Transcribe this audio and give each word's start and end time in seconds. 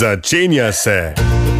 Začenja 0.00 0.72
se 0.72 1.14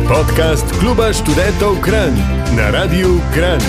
podcast 0.09 0.65
Kluba 0.81 1.13
študentov 1.13 1.77
Kran 1.85 2.17
na 2.57 2.71
Radiu 2.71 3.21
Kran. 3.35 3.61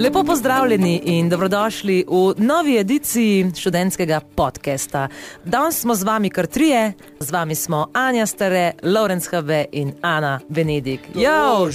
Lepo 0.00 0.24
pozdravljeni 0.24 1.00
in 1.04 1.28
dobrodošli 1.28 2.04
v 2.08 2.34
novi 2.36 2.76
ediciji 2.78 3.50
študentskega 3.56 4.20
podcasta. 4.20 5.08
Danes 5.44 5.80
smo 5.80 5.94
z 5.94 6.04
vami 6.04 6.30
kar 6.30 6.46
trije, 6.46 6.92
z 7.20 7.30
vami 7.30 7.54
smo 7.54 7.88
Anja 7.92 8.26
Stare, 8.26 8.72
Lorenz 8.82 9.32
Habe 9.32 9.64
in 9.72 9.92
Ana 10.02 10.40
Benedik. 10.48 11.00
Jo, 11.14 11.70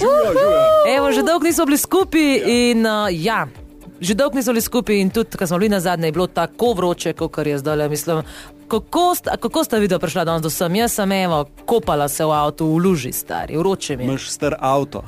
Evo, 0.96 1.12
že 1.12 1.22
dolgo 1.22 1.46
nismo 1.46 1.66
bili 1.66 1.78
skupaj 1.78 2.42
in 2.46 2.86
uh, 2.86 3.08
ja. 3.10 3.46
Že 4.00 4.14
dolgo 4.14 4.36
nismo 4.36 4.52
bili 4.52 4.62
skupaj 4.62 5.00
in 5.00 5.10
tudi, 5.10 5.38
ko 5.38 5.46
smo 5.46 5.58
bili 5.58 5.68
na 5.68 5.80
zadnje, 5.80 6.08
je 6.08 6.12
bilo 6.12 6.26
tako 6.26 6.72
vroče, 6.72 7.12
kot 7.12 7.46
je 7.46 7.58
zdaj. 7.58 7.88
Mislim, 7.88 8.22
kako, 8.68 9.14
sta, 9.14 9.36
kako 9.36 9.64
sta 9.64 9.78
videla 9.78 9.98
prišla 9.98 10.24
danes 10.24 10.42
do 10.42 10.50
sem? 10.50 10.74
Jaz 10.74 10.92
sem 10.92 11.12
evo, 11.12 11.44
kopala 11.66 12.08
se 12.08 12.24
v 12.24 12.30
avtu, 12.30 12.66
v 12.66 12.78
luži, 12.78 13.12
stari, 13.12 13.56
vroče 13.56 13.96
mi. 13.96 14.04
je. 14.04 14.08
Imaš 14.08 14.30
star 14.30 14.54
avto. 14.60 15.04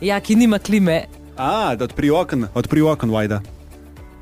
Ja, 0.00 0.20
ki 0.20 0.36
nima 0.36 0.58
klime. 0.58 1.06
A, 1.36 1.74
da 1.76 1.84
odpri 1.84 2.10
okno, 2.10 2.48
odpri 2.54 2.82
okno, 2.82 3.12
vajda. 3.12 3.40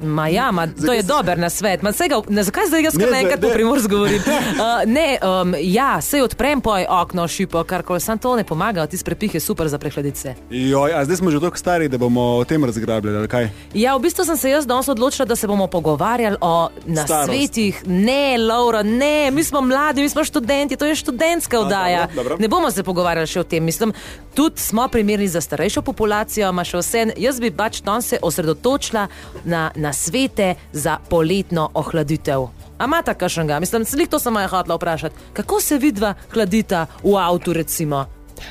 Ma 0.05 0.29
ja, 0.29 0.51
ma, 0.53 0.67
to 0.67 0.93
je 0.93 1.03
dober 1.03 1.39
na 1.39 1.51
svet. 1.51 1.83
Ma, 1.83 1.93
sega, 1.93 2.21
ne, 2.29 2.43
zakaj 2.43 2.69
zdaj 2.69 2.83
jaz 2.89 2.99
kar 2.99 3.11
naenkrat 3.11 3.41
po 3.41 3.53
primorsko 3.55 3.89
govorim? 3.89 4.23
Uh, 4.55 4.83
ne, 4.87 5.19
um, 5.23 5.55
ja, 5.59 6.01
se 6.01 6.23
odprem 6.23 6.61
poj 6.61 6.87
okno, 6.89 7.27
šipo, 7.29 7.65
kar 7.65 7.83
koli, 7.83 8.01
sam 8.01 8.19
to 8.19 8.37
ne 8.37 8.45
pomaga, 8.45 8.87
ti 8.87 8.99
prepih 9.05 9.35
je 9.35 9.41
super 9.41 9.69
za 9.69 9.79
prehladice. 9.79 10.35
Joj, 10.51 10.95
a 10.95 11.05
zdaj 11.05 11.17
smo 11.17 11.31
že 11.31 11.41
tako 11.41 11.59
stari, 11.59 11.89
da 11.89 11.99
bomo 11.99 12.23
o 12.39 12.45
tem 12.45 12.65
razgrabljali, 12.65 13.17
ali 13.19 13.29
kaj? 13.29 13.49
Ja, 13.75 13.97
v 13.97 14.05
bistvu 14.07 14.25
sem 14.25 14.37
se 14.37 14.51
jaz 14.51 14.67
danes 14.67 14.89
odločila, 14.89 15.27
da 15.27 15.37
se 15.37 15.47
bomo 15.47 15.67
pogovarjali 15.67 16.37
o 16.41 16.69
nasvetih. 16.87 17.83
Ne, 17.87 18.39
Laura, 18.39 18.83
ne, 18.83 19.31
mi 19.31 19.45
smo 19.45 19.61
mladi, 19.61 20.03
mi 20.03 20.09
smo 20.09 20.25
študenti, 20.25 20.77
to 20.77 20.87
je 20.87 20.95
študentska 20.95 21.61
oddaja. 21.61 22.07
dobro, 22.07 22.23
dobro. 22.23 22.37
Ne 22.41 22.49
bomo 22.49 22.71
se 22.71 22.83
pogovarjali 22.83 23.27
še 23.27 23.41
o 23.41 23.45
tem. 23.45 23.65
Mislim, 23.65 23.93
tudi 24.35 24.61
smo 24.61 24.89
primerni 24.89 25.29
za 25.29 25.41
starejšo 25.41 25.83
populacijo, 25.83 26.51
ima 26.51 26.65
še 26.65 26.79
vse. 26.79 27.07
Jaz 27.17 27.41
bi 27.41 27.51
pač 27.51 27.81
danes 27.83 28.09
se 28.09 28.19
osredotočila 28.23 29.07
na 29.45 29.93
nasvete 29.95 30.55
za 30.73 30.99
poletno 31.09 31.71
ohladitev. 31.75 32.49
A 32.79 32.85
ima 32.85 33.03
ta 33.03 33.15
kakšnega? 33.15 33.61
Mislim, 33.61 33.85
slik 33.85 34.11
to 34.11 34.19
sem 34.19 34.35
jo 34.35 34.49
hotela 34.49 34.77
vprašati. 34.77 35.17
Kako 35.33 35.61
se 35.61 35.79
vidva 35.79 36.15
hladita 36.33 36.87
v 37.05 37.15
avtu, 37.17 37.53
recimo? 37.53 38.07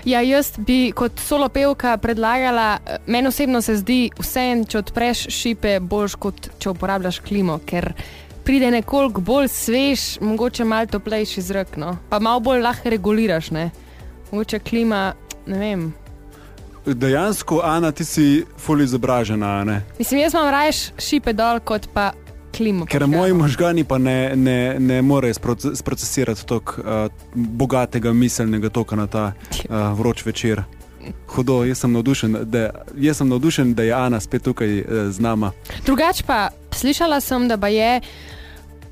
Ja, 0.05 0.21
jaz 0.21 0.53
bi 0.57 0.93
kot 0.95 1.19
solo 1.19 1.49
pevka 1.49 1.97
predlagala, 1.97 2.79
eh, 2.85 2.97
meni 3.07 3.27
osebno 3.27 3.61
se 3.61 3.75
zdi 3.75 4.09
vse, 4.19 4.63
če 4.69 4.77
odpreš 4.79 5.27
šipe, 5.29 5.79
boljš 5.79 6.15
kot 6.15 6.47
če 6.59 6.69
uporabljaš 6.69 7.19
klimo, 7.19 7.59
ker 7.65 7.91
pride 8.45 8.71
nekoliko 8.71 9.21
bolj 9.21 9.47
svež, 9.51 10.21
mogoče 10.21 10.63
malo 10.63 10.87
toplejši 10.87 11.41
zrak, 11.41 11.75
no? 11.77 11.97
pa 12.09 12.19
malo 12.19 12.39
bolj 12.39 12.63
lahko 12.63 12.89
reguliraš. 12.89 13.51
Ne? 13.51 13.69
Mogoče 14.31 14.59
klima, 14.59 15.13
ne 15.45 15.59
vem. 15.59 15.91
Dejansko, 16.85 17.61
Ana, 17.63 17.91
ti 17.91 18.05
si 18.05 18.45
ful 18.57 18.81
izobražena, 18.81 19.63
ne? 19.63 19.81
Mislim, 19.99 20.19
jaz 20.19 20.33
imam 20.33 20.49
raje 20.51 20.71
šipe 20.99 21.33
dol, 21.33 21.59
kot 21.63 21.87
pa 21.93 22.11
klimo. 22.57 22.85
Ker 22.85 23.01
požgano. 23.01 23.17
moji 23.17 23.33
možgani 23.33 23.83
pa 23.83 23.97
ne, 23.97 24.35
ne, 24.35 24.75
ne 24.79 25.01
morejo 25.01 25.33
sprocesirati 25.75 26.45
tako 26.45 26.81
uh, 26.81 27.11
bogatega 27.33 28.13
miselnega 28.13 28.69
toka 28.69 28.95
na 28.95 29.07
ta 29.07 29.31
uh, 29.33 29.75
vroč 29.97 30.25
večer. 30.25 30.63
Hudo, 31.27 31.63
jaz 31.67 31.81
sem 31.83 31.91
navdušen, 31.91 32.37
da, 32.43 32.69
jaz 32.95 33.17
sem 33.17 33.27
navdušen, 33.27 33.73
da 33.73 33.83
je 33.83 33.93
Ana 33.93 34.19
spet 34.19 34.43
tukaj 34.43 34.79
uh, 34.79 34.85
z 35.11 35.19
nama. 35.19 35.51
Drugač 35.85 36.21
pa 36.27 36.49
slišala 36.71 37.19
sem, 37.21 37.47
da 37.47 37.67
je 37.67 38.01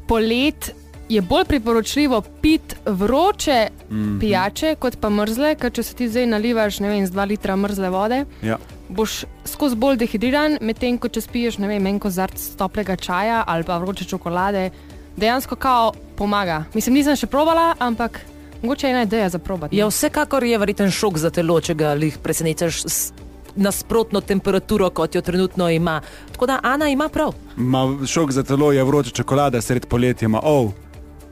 polet. 0.07 0.75
Je 1.11 1.21
bolj 1.21 1.43
priporočljivo 1.45 2.21
piti 2.41 2.75
vroče 2.85 3.67
mm. 3.89 3.95
-hmm. 3.95 4.19
pijače, 4.19 4.75
kot 4.79 4.95
pa 5.01 5.09
mrzle, 5.09 5.55
ker 5.55 5.71
če 5.71 5.83
se 5.83 5.95
ti 5.95 6.07
zdaj 6.09 6.25
nalivaš 6.25 6.79
ne 6.79 6.89
vem, 6.89 7.07
z 7.07 7.11
2 7.11 7.27
litra 7.27 7.55
mrzle 7.55 7.89
vode, 7.89 8.25
Ja. 8.41 8.57
boš 8.89 9.25
skozi 9.45 9.75
bolj 9.75 9.97
dehidriran, 9.97 10.57
medtem 10.61 10.97
ko 10.97 11.07
če 11.07 11.21
spiješ 11.21 11.57
ne 11.57 11.67
vem, 11.67 11.87
en 11.87 11.99
kozarc 11.99 12.55
toplega 12.57 12.95
čaja 12.95 13.43
ali 13.47 13.63
pa 13.63 13.77
vroče 13.77 14.05
čokolade, 14.05 14.69
dejansko 15.17 15.55
kao 15.55 15.91
pomaga. 16.15 16.63
Mislim, 16.73 16.95
nisem 16.95 17.15
še 17.15 17.27
probala, 17.27 17.75
ampak 17.79 18.19
mogoče 18.61 18.87
je 18.87 18.91
ena 18.91 19.01
ideja 19.03 19.29
za 19.29 19.39
probati. 19.39 19.77
Ja, 19.77 19.87
vsekakor 19.87 20.43
je 20.43 20.57
verjeten 20.57 20.91
šok 20.91 21.17
za 21.17 21.29
telo, 21.29 21.61
če 21.61 21.73
ga 21.73 21.93
lih 21.93 22.17
presenečaš 22.23 22.83
s 22.85 23.13
nasprotno 23.55 24.21
temperaturo, 24.21 24.89
kot 24.89 25.15
jo 25.15 25.21
trenutno 25.21 25.69
ima. 25.69 26.01
Tako 26.31 26.45
da 26.45 26.59
Ana 26.63 26.89
ima 26.89 27.09
prav. 27.09 27.33
Ma 27.55 27.97
šok 28.07 28.31
za 28.31 28.43
telo 28.43 28.71
je 28.71 28.83
vroča 28.83 29.11
čokolada 29.11 29.61
sred 29.61 29.85
poletja, 29.85 30.27
ma 30.27 30.39
oh, 30.43 30.71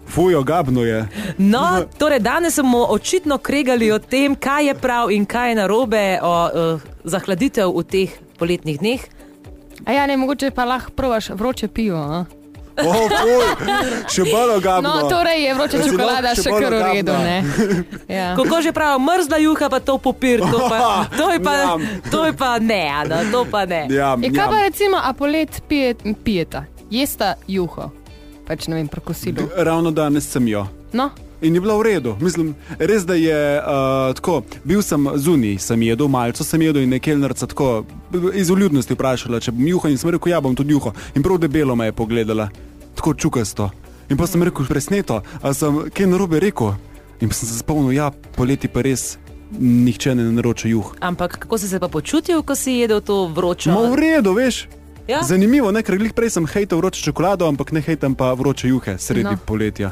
fujo, 0.10 0.44
gabno 0.44 0.84
je. 0.84 1.08
No, 1.38 1.86
torej 1.98 2.20
danes 2.20 2.56
smo 2.56 2.86
očitno 2.90 3.38
kregali 3.38 3.92
o 3.92 4.00
tem, 4.00 4.36
kaj 4.36 4.68
je 4.68 4.76
prav 4.76 5.12
in 5.12 5.26
kaj 5.26 5.50
je 5.50 5.56
narobe, 5.56 6.20
o 6.22 6.34
uh, 6.46 6.82
zahladitev 7.04 7.72
v 7.76 7.84
teh 7.84 8.18
poletnih 8.40 8.80
dneh. 8.80 9.08
A 9.86 9.92
ja, 9.92 10.08
ne, 10.08 10.18
mogoče 10.18 10.52
pa 10.52 10.66
lahko 10.66 10.92
probaš 10.92 11.30
vroče 11.30 11.68
pivo. 11.68 11.98
A? 11.98 12.26
Oh, 12.80 13.10
fuj, 13.12 13.48
še 14.08 14.26
bolj 14.30 14.60
gabno. 14.64 14.90
No, 14.90 15.10
torej 15.12 15.44
je 15.44 15.56
vroča 15.58 15.82
čokolada 15.84 16.32
še 16.38 16.46
še 16.46 16.54
kar 16.54 16.76
v 16.76 16.82
redu. 16.88 17.16
Ja. 18.20 18.34
Kako 18.38 18.62
že 18.66 18.72
pravi, 18.74 19.04
mrzla 19.04 19.38
juha, 19.44 19.70
pa 19.70 19.80
to 19.84 19.98
popir, 20.02 20.42
to 20.42 20.60
pa, 20.66 21.06
to 21.14 21.30
je 21.30 21.40
pa, 21.44 21.76
to 22.10 22.24
je 22.26 22.34
pa 22.34 22.56
ne, 22.64 22.82
Ana, 22.90 23.22
to 23.32 23.44
pa 23.46 23.66
ne. 23.70 23.86
Ja, 23.92 24.16
Je, 24.18 24.32
ja. 24.32 24.34
kaj 24.34 24.48
pa 24.50 24.60
recimo, 24.66 24.98
a 24.98 25.14
polet 25.14 25.62
pije, 25.70 25.96
pijeta, 26.24 26.66
jesta 26.90 27.36
juho, 27.48 27.92
pač 28.50 28.68
ne 28.68 28.82
vem, 28.82 28.90
prokosilo. 28.90 29.46
Ravno 29.56 29.94
danes 29.94 30.26
sem 30.28 30.48
jo. 30.50 30.66
No, 30.94 31.12
In 31.42 31.56
je 31.56 31.62
bila 31.62 31.78
v 31.80 31.84
redu. 31.84 32.16
Mislim, 32.20 32.52
res 32.80 33.06
da 33.08 33.16
je 33.16 33.62
uh, 33.64 34.12
tako. 34.16 34.42
Bil 34.68 34.82
sem 34.84 35.08
zunaj, 35.16 35.56
sem 35.64 35.82
jedel 35.88 36.10
malce, 36.12 36.44
sem 36.44 36.62
jedel 36.62 36.84
in 36.84 36.92
nekaj 36.92 37.16
nerca 37.16 37.48
tako 37.48 37.86
iz 38.36 38.52
uljudnosti 38.52 38.94
vprašala, 38.94 39.40
če 39.40 39.54
bom 39.56 39.68
juho 39.68 39.88
in 39.88 39.96
sem 39.98 40.12
rekel, 40.12 40.34
ja 40.34 40.42
bom 40.44 40.56
tudi 40.56 40.76
juho. 40.76 40.92
In 41.16 41.24
prav 41.24 41.40
debelo 41.40 41.78
me 41.80 41.88
je 41.88 41.96
pogledala, 41.96 42.50
tako 43.00 43.14
čukasto. 43.16 43.70
In 44.12 44.20
pa 44.20 44.28
sem 44.28 44.44
rekel, 44.44 44.68
presneto, 44.68 45.22
a 45.40 45.54
sem 45.56 45.86
kaj 45.96 46.12
narobe 46.12 46.44
rekel. 46.44 46.76
In 47.24 47.32
pa 47.32 47.40
sem 47.40 47.48
se 47.48 47.62
spomnil, 47.64 47.96
ja, 47.96 48.12
poleti 48.36 48.68
pa 48.68 48.84
res 48.84 49.16
nihče 49.56 50.18
ne 50.20 50.28
naroča 50.36 50.68
juh. 50.68 50.92
Ampak 51.00 51.40
kako 51.46 51.58
si 51.58 51.72
se 51.72 51.80
pa 51.80 51.88
počutil, 51.88 52.44
ko 52.44 52.56
si 52.56 52.82
jedel 52.84 53.00
to 53.00 53.30
vročo? 53.32 53.72
Ma 53.72 53.88
v 53.88 53.96
redu, 53.96 54.36
veš. 54.36 54.68
Ja? 55.10 55.24
Zanimivo, 55.24 55.72
ne, 55.72 55.82
ker 55.82 55.98
glih 55.98 56.14
prej 56.14 56.30
sem 56.32 56.46
hejtal 56.48 56.78
vročo 56.78 57.02
čokolado, 57.02 57.48
ampak 57.48 57.72
ne 57.72 57.82
hejtam 57.82 58.14
pa 58.14 58.30
vroče 58.32 58.70
juhe 58.70 58.94
sredi 59.00 59.26
no. 59.26 59.38
Poletja. 59.44 59.90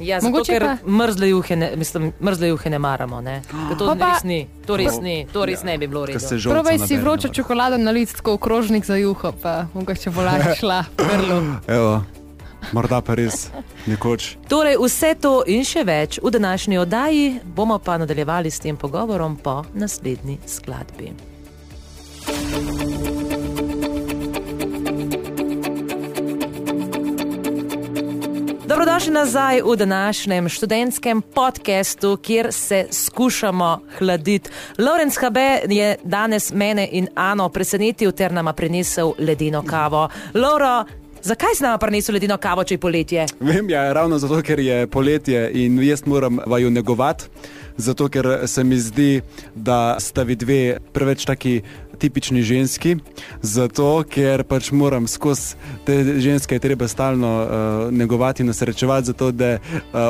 Ja, 0.00 0.18
zato, 0.18 0.30
Mogoče 0.30 0.52
ker 0.52 0.64
pa- 0.64 0.90
mrzle 0.90 1.28
juhe, 1.28 1.54
ne, 1.54 1.68
mislim, 1.76 2.10
mrzle 2.18 2.48
juhe 2.48 2.70
ne 2.70 2.78
maramo. 2.80 3.20
Ne? 3.20 3.36
Ker 3.68 3.76
To 3.78 3.94
Pa 3.94 4.08
res 4.08 4.24
ni, 4.24 4.38
to 4.66 4.74
res 4.74 4.96
ni, 4.98 5.26
to 5.26 5.44
res 5.44 5.62
ne 5.62 5.76
bi 5.78 5.86
bilo 5.86 6.02
res. 6.04 6.26
probaj 6.42 6.78
si 6.80 6.96
na 6.96 7.02
vročo 7.02 7.28
čokolado 7.30 7.78
naliti 7.78 8.14
tako 8.14 8.34
v 8.34 8.38
krožnik 8.40 8.84
za 8.84 8.96
juho, 8.96 9.30
pa 9.32 9.66
mogoče 9.70 10.10
bo 10.10 10.22
lažje 10.22 10.56
šla. 10.60 10.80
Evo, 11.68 12.02
morda 12.72 12.98
pa 13.00 13.14
res 13.14 13.46
nekoč. 13.86 14.36
Torej, 14.48 14.74
vse 14.76 15.14
to 15.14 15.44
in 15.46 15.62
še 15.62 15.84
več 15.84 16.18
v 16.18 16.30
današnji 16.32 16.78
oddaji 16.78 17.40
bomo 17.46 17.78
pa 17.78 17.94
nadaljevali 17.96 18.50
s 18.50 18.58
tem 18.58 18.74
pogovorom 18.76 19.36
po 19.36 19.62
naslednji 19.72 20.38
skladbi. 20.48 21.12
Dobrodošli 28.72 29.12
nazaj 29.12 29.60
v 29.62 29.76
današnjem 29.76 30.48
študentskem 30.48 31.22
podkastu, 31.22 32.16
kjer 32.16 32.52
se 32.52 32.86
skušamo 32.90 33.80
hladiti. 33.98 34.50
Lorenz 34.78 35.18
Habe 35.20 35.60
je 35.68 35.96
danes 36.04 36.52
mene 36.52 36.88
in 36.92 37.08
Ano 37.14 37.48
presenetil 37.48 38.12
ter 38.12 38.32
nama 38.32 38.52
prinesel 38.52 39.12
ledeno 39.18 39.62
kavo. 39.62 40.08
Lauro, 40.34 40.84
zakaj 41.22 41.54
si 41.54 41.62
nama 41.62 41.78
prinesel 41.78 42.14
ledeno 42.14 42.36
kavo, 42.36 42.64
če 42.64 42.74
je 42.74 42.78
poletje? 42.78 43.26
Vem, 43.40 43.70
ja, 43.70 43.92
ravno 43.92 44.18
zato, 44.18 44.40
ker 44.42 44.60
je 44.60 44.86
poletje 44.86 45.50
in 45.52 45.82
jaz 45.82 46.06
moram 46.06 46.40
vaju 46.46 46.70
negovati, 46.70 47.24
zato 47.76 48.08
ker 48.08 48.38
se 48.46 48.64
mi 48.64 48.78
zdi, 48.78 49.20
da 49.54 49.96
sta 50.00 50.22
vi 50.22 50.36
dve 50.36 50.78
preveč 50.92 51.24
taki 51.24 51.60
tipični 52.02 52.42
ženski, 52.42 52.96
zato 53.40 53.86
ker 54.04 54.42
pač 54.42 54.72
moram 54.72 55.06
skozi 55.06 55.54
te 55.84 55.94
ženske 56.18 56.58
treba 56.58 56.88
stalno 56.88 57.30
uh, 57.38 57.48
negovati 57.92 58.42
in 58.42 58.48
nasrečevati, 58.48 59.06
zato 59.06 59.30
da 59.32 59.52
uh, 59.52 59.60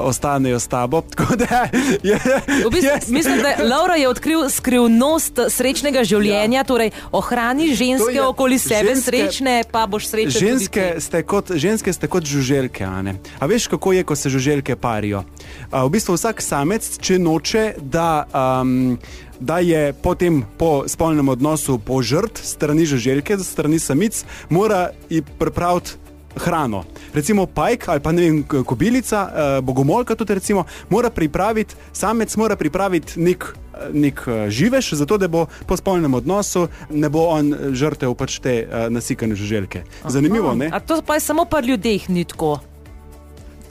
ostanejo 0.02 0.56
s 0.56 0.66
tabo. 0.66 1.02
Da 1.38 1.68
je. 2.02 2.16
V 2.64 2.70
bistvu, 2.70 2.88
jaz- 2.88 3.10
mislim, 3.10 3.38
da 3.38 3.64
Laura 3.66 3.94
je 3.94 4.08
odkril 4.08 4.48
skrivnost 4.48 5.40
srečnega 5.48 6.00
življenja, 6.02 6.58
ja. 6.58 6.64
torej 6.64 6.90
ohrani 7.10 7.72
ženske 7.72 8.04
To 8.04 8.10
je- 8.10 8.22
okoli 8.24 8.58
sebe 8.58 8.88
ženske- 8.90 9.02
srečne, 9.02 9.54
pa 9.66 9.86
boš 9.86 10.06
srečen. 10.06 10.40
Ženske 10.40 10.84
ste, 10.98 11.22
kot, 11.22 11.52
ženske 11.52 11.92
ste 11.92 12.06
kot 12.06 12.24
žuželke. 12.24 12.84
a 12.84 13.02
ne? 13.02 13.12
A 13.36 13.46
veš, 13.46 13.66
kako 13.66 13.92
je, 13.92 14.02
ko 14.02 14.14
se 14.14 14.28
žuželke 14.28 14.76
parijo? 14.76 15.24
A, 15.68 15.82
v 15.82 15.90
bistvu 15.90 16.14
vsak 16.14 16.40
samec, 16.40 16.84
če 16.98 17.18
noče, 17.18 17.64
da, 17.82 18.24
um, 18.30 18.96
da 19.42 19.58
je 19.58 19.92
potem 19.92 20.42
po 20.58 20.84
spolnem 20.86 21.28
odnosu 21.28 21.78
požrt 21.78 22.38
strani 22.38 22.86
žuželke, 22.86 23.38
strani 23.38 23.78
samic, 23.78 24.24
mora 24.50 24.90
ji 25.10 25.22
pripraviti 25.38 26.02
hrano. 26.36 26.84
Recimo 27.14 27.46
pajk 27.46 27.88
ali 27.88 28.00
pa 28.00 28.12
ne 28.12 28.22
vem, 28.22 28.42
kobilica, 28.64 29.28
uh, 29.28 29.64
bogomolka 29.64 30.14
tudi 30.14 30.34
recimo, 30.34 30.64
mora 30.88 31.10
pripraviti, 31.10 31.74
samec 31.92 32.36
mora 32.36 32.56
pripraviti 32.56 33.20
nek, 33.20 33.44
eh, 33.74 33.88
nek 33.92 34.24
uh, 34.26 34.48
živež, 34.48 34.94
zato 34.94 35.18
da 35.18 35.28
bo 35.28 35.46
po 35.66 35.76
spolnem 35.76 36.14
odnosu 36.14 36.68
ne 36.90 37.08
bo 37.08 37.26
on 37.28 37.52
eh, 37.52 37.70
žrtev 37.76 38.14
pač 38.14 38.38
te 38.40 38.62
uh, 38.64 38.88
nasikane 38.88 39.34
žuželke. 39.34 39.84
Zanimivo, 40.08 40.54
ne? 40.54 40.70
A 40.72 40.80
to 40.80 41.02
pa 41.06 41.14
je 41.14 41.20
samo 41.20 41.44
pri 41.44 41.66
ljudeh 41.66 42.08
ni 42.08 42.24
tako. 42.24 42.60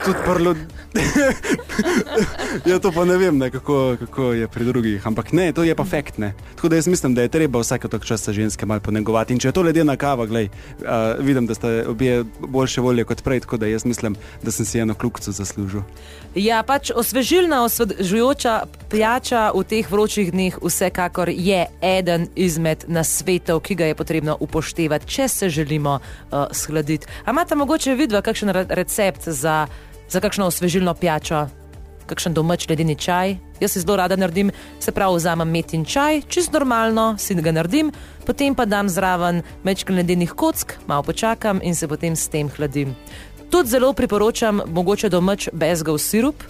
Tudi 0.06 0.18
prlo. 0.26 0.56
ja, 2.66 2.80
to 2.80 2.92
pa 2.92 3.06
ne 3.06 3.18
vem, 3.18 3.38
ne, 3.38 3.52
kako, 3.52 3.96
kako 4.00 4.34
je 4.34 4.48
pri 4.48 4.66
drugih. 4.66 5.08
Ampak 5.08 5.32
ne, 5.32 5.54
to 5.54 5.64
je 5.64 5.76
pa 5.76 5.86
fakt. 5.86 6.18
Ne. 6.18 6.34
Tako 6.56 6.70
da 6.70 6.76
jaz 6.76 6.88
mislim, 6.88 7.14
da 7.14 7.22
je 7.22 7.30
treba 7.30 7.60
vsake 7.60 7.88
tok 7.88 8.06
časa 8.06 8.34
ženske 8.34 8.66
malo 8.66 8.82
ponegovati. 8.82 9.34
In 9.34 9.40
če 9.40 9.48
je 9.48 9.54
to 9.54 9.62
ledena 9.62 9.96
kava, 9.96 10.26
glej, 10.26 10.50
uh, 10.82 10.88
vidim, 11.20 11.46
da 11.46 11.54
ste 11.54 11.86
obje 11.88 12.24
boljše 12.40 12.82
volje 12.82 13.04
kot 13.04 13.22
prej, 13.24 13.44
tako 13.46 13.58
da 13.58 13.70
jaz 13.70 13.86
mislim, 13.86 14.16
da 14.44 14.52
sem 14.52 14.66
si 14.66 14.80
eno 14.80 14.94
kljukco 14.94 15.32
zaslužil. 15.32 15.82
Ja, 16.36 16.64
pač 16.64 16.92
osvežilna, 16.96 17.62
osvežujoča 17.64 18.64
pijača 18.90 19.52
v 19.56 19.64
teh 19.68 19.92
vročih 19.92 20.32
dneh 20.32 20.58
vsekakor 20.64 21.30
je 21.30 21.68
eden 21.82 22.28
izmed 22.36 22.86
nasvetov, 22.88 23.62
ki 23.62 23.76
ga 23.76 23.92
je 23.92 23.96
potrebno 23.96 24.38
upoštevati, 24.40 25.08
če 25.08 25.28
se 25.28 25.50
želimo 25.50 26.00
uh, 26.00 26.50
shladiti. 26.52 27.08
A 27.26 27.32
imate 27.32 27.56
mogoče 27.56 27.96
vidva 27.96 28.26
kakšen 28.26 28.50
re 28.50 28.66
recept 28.70 29.30
za, 29.30 29.68
za 30.12 30.20
kakšno 30.20 30.46
osvežilno 30.46 30.94
pijačo? 30.94 31.48
Kakšen 32.06 32.34
domač 32.34 32.68
ledeni 32.70 32.96
čaj. 32.96 33.38
Jaz 33.62 33.72
si 33.72 33.80
zelo 33.80 33.96
rada 33.96 34.16
naredim, 34.16 34.52
se 34.80 34.92
pravi, 34.92 35.16
vzamem 35.16 35.48
metin 35.48 35.86
čaj, 35.86 36.22
čist 36.28 36.52
normalno 36.52 37.16
si 37.18 37.36
ga 37.36 37.52
naredim, 37.52 37.92
potem 38.26 38.56
pa 38.56 38.66
dam 38.66 38.90
zraven 38.90 39.44
mečkal 39.64 39.96
ledenih 39.96 40.34
kock, 40.36 40.76
malo 40.88 41.04
počakam 41.04 41.62
in 41.64 41.76
se 41.76 41.88
potem 41.88 42.16
s 42.16 42.28
tem 42.28 42.50
hladim. 42.50 42.96
Tudi 43.52 43.70
zelo 43.70 43.94
priporočam 43.94 44.62
mogoče 44.68 45.10
domač 45.10 45.48
bezgov 45.54 46.00
sirup. 46.00 46.44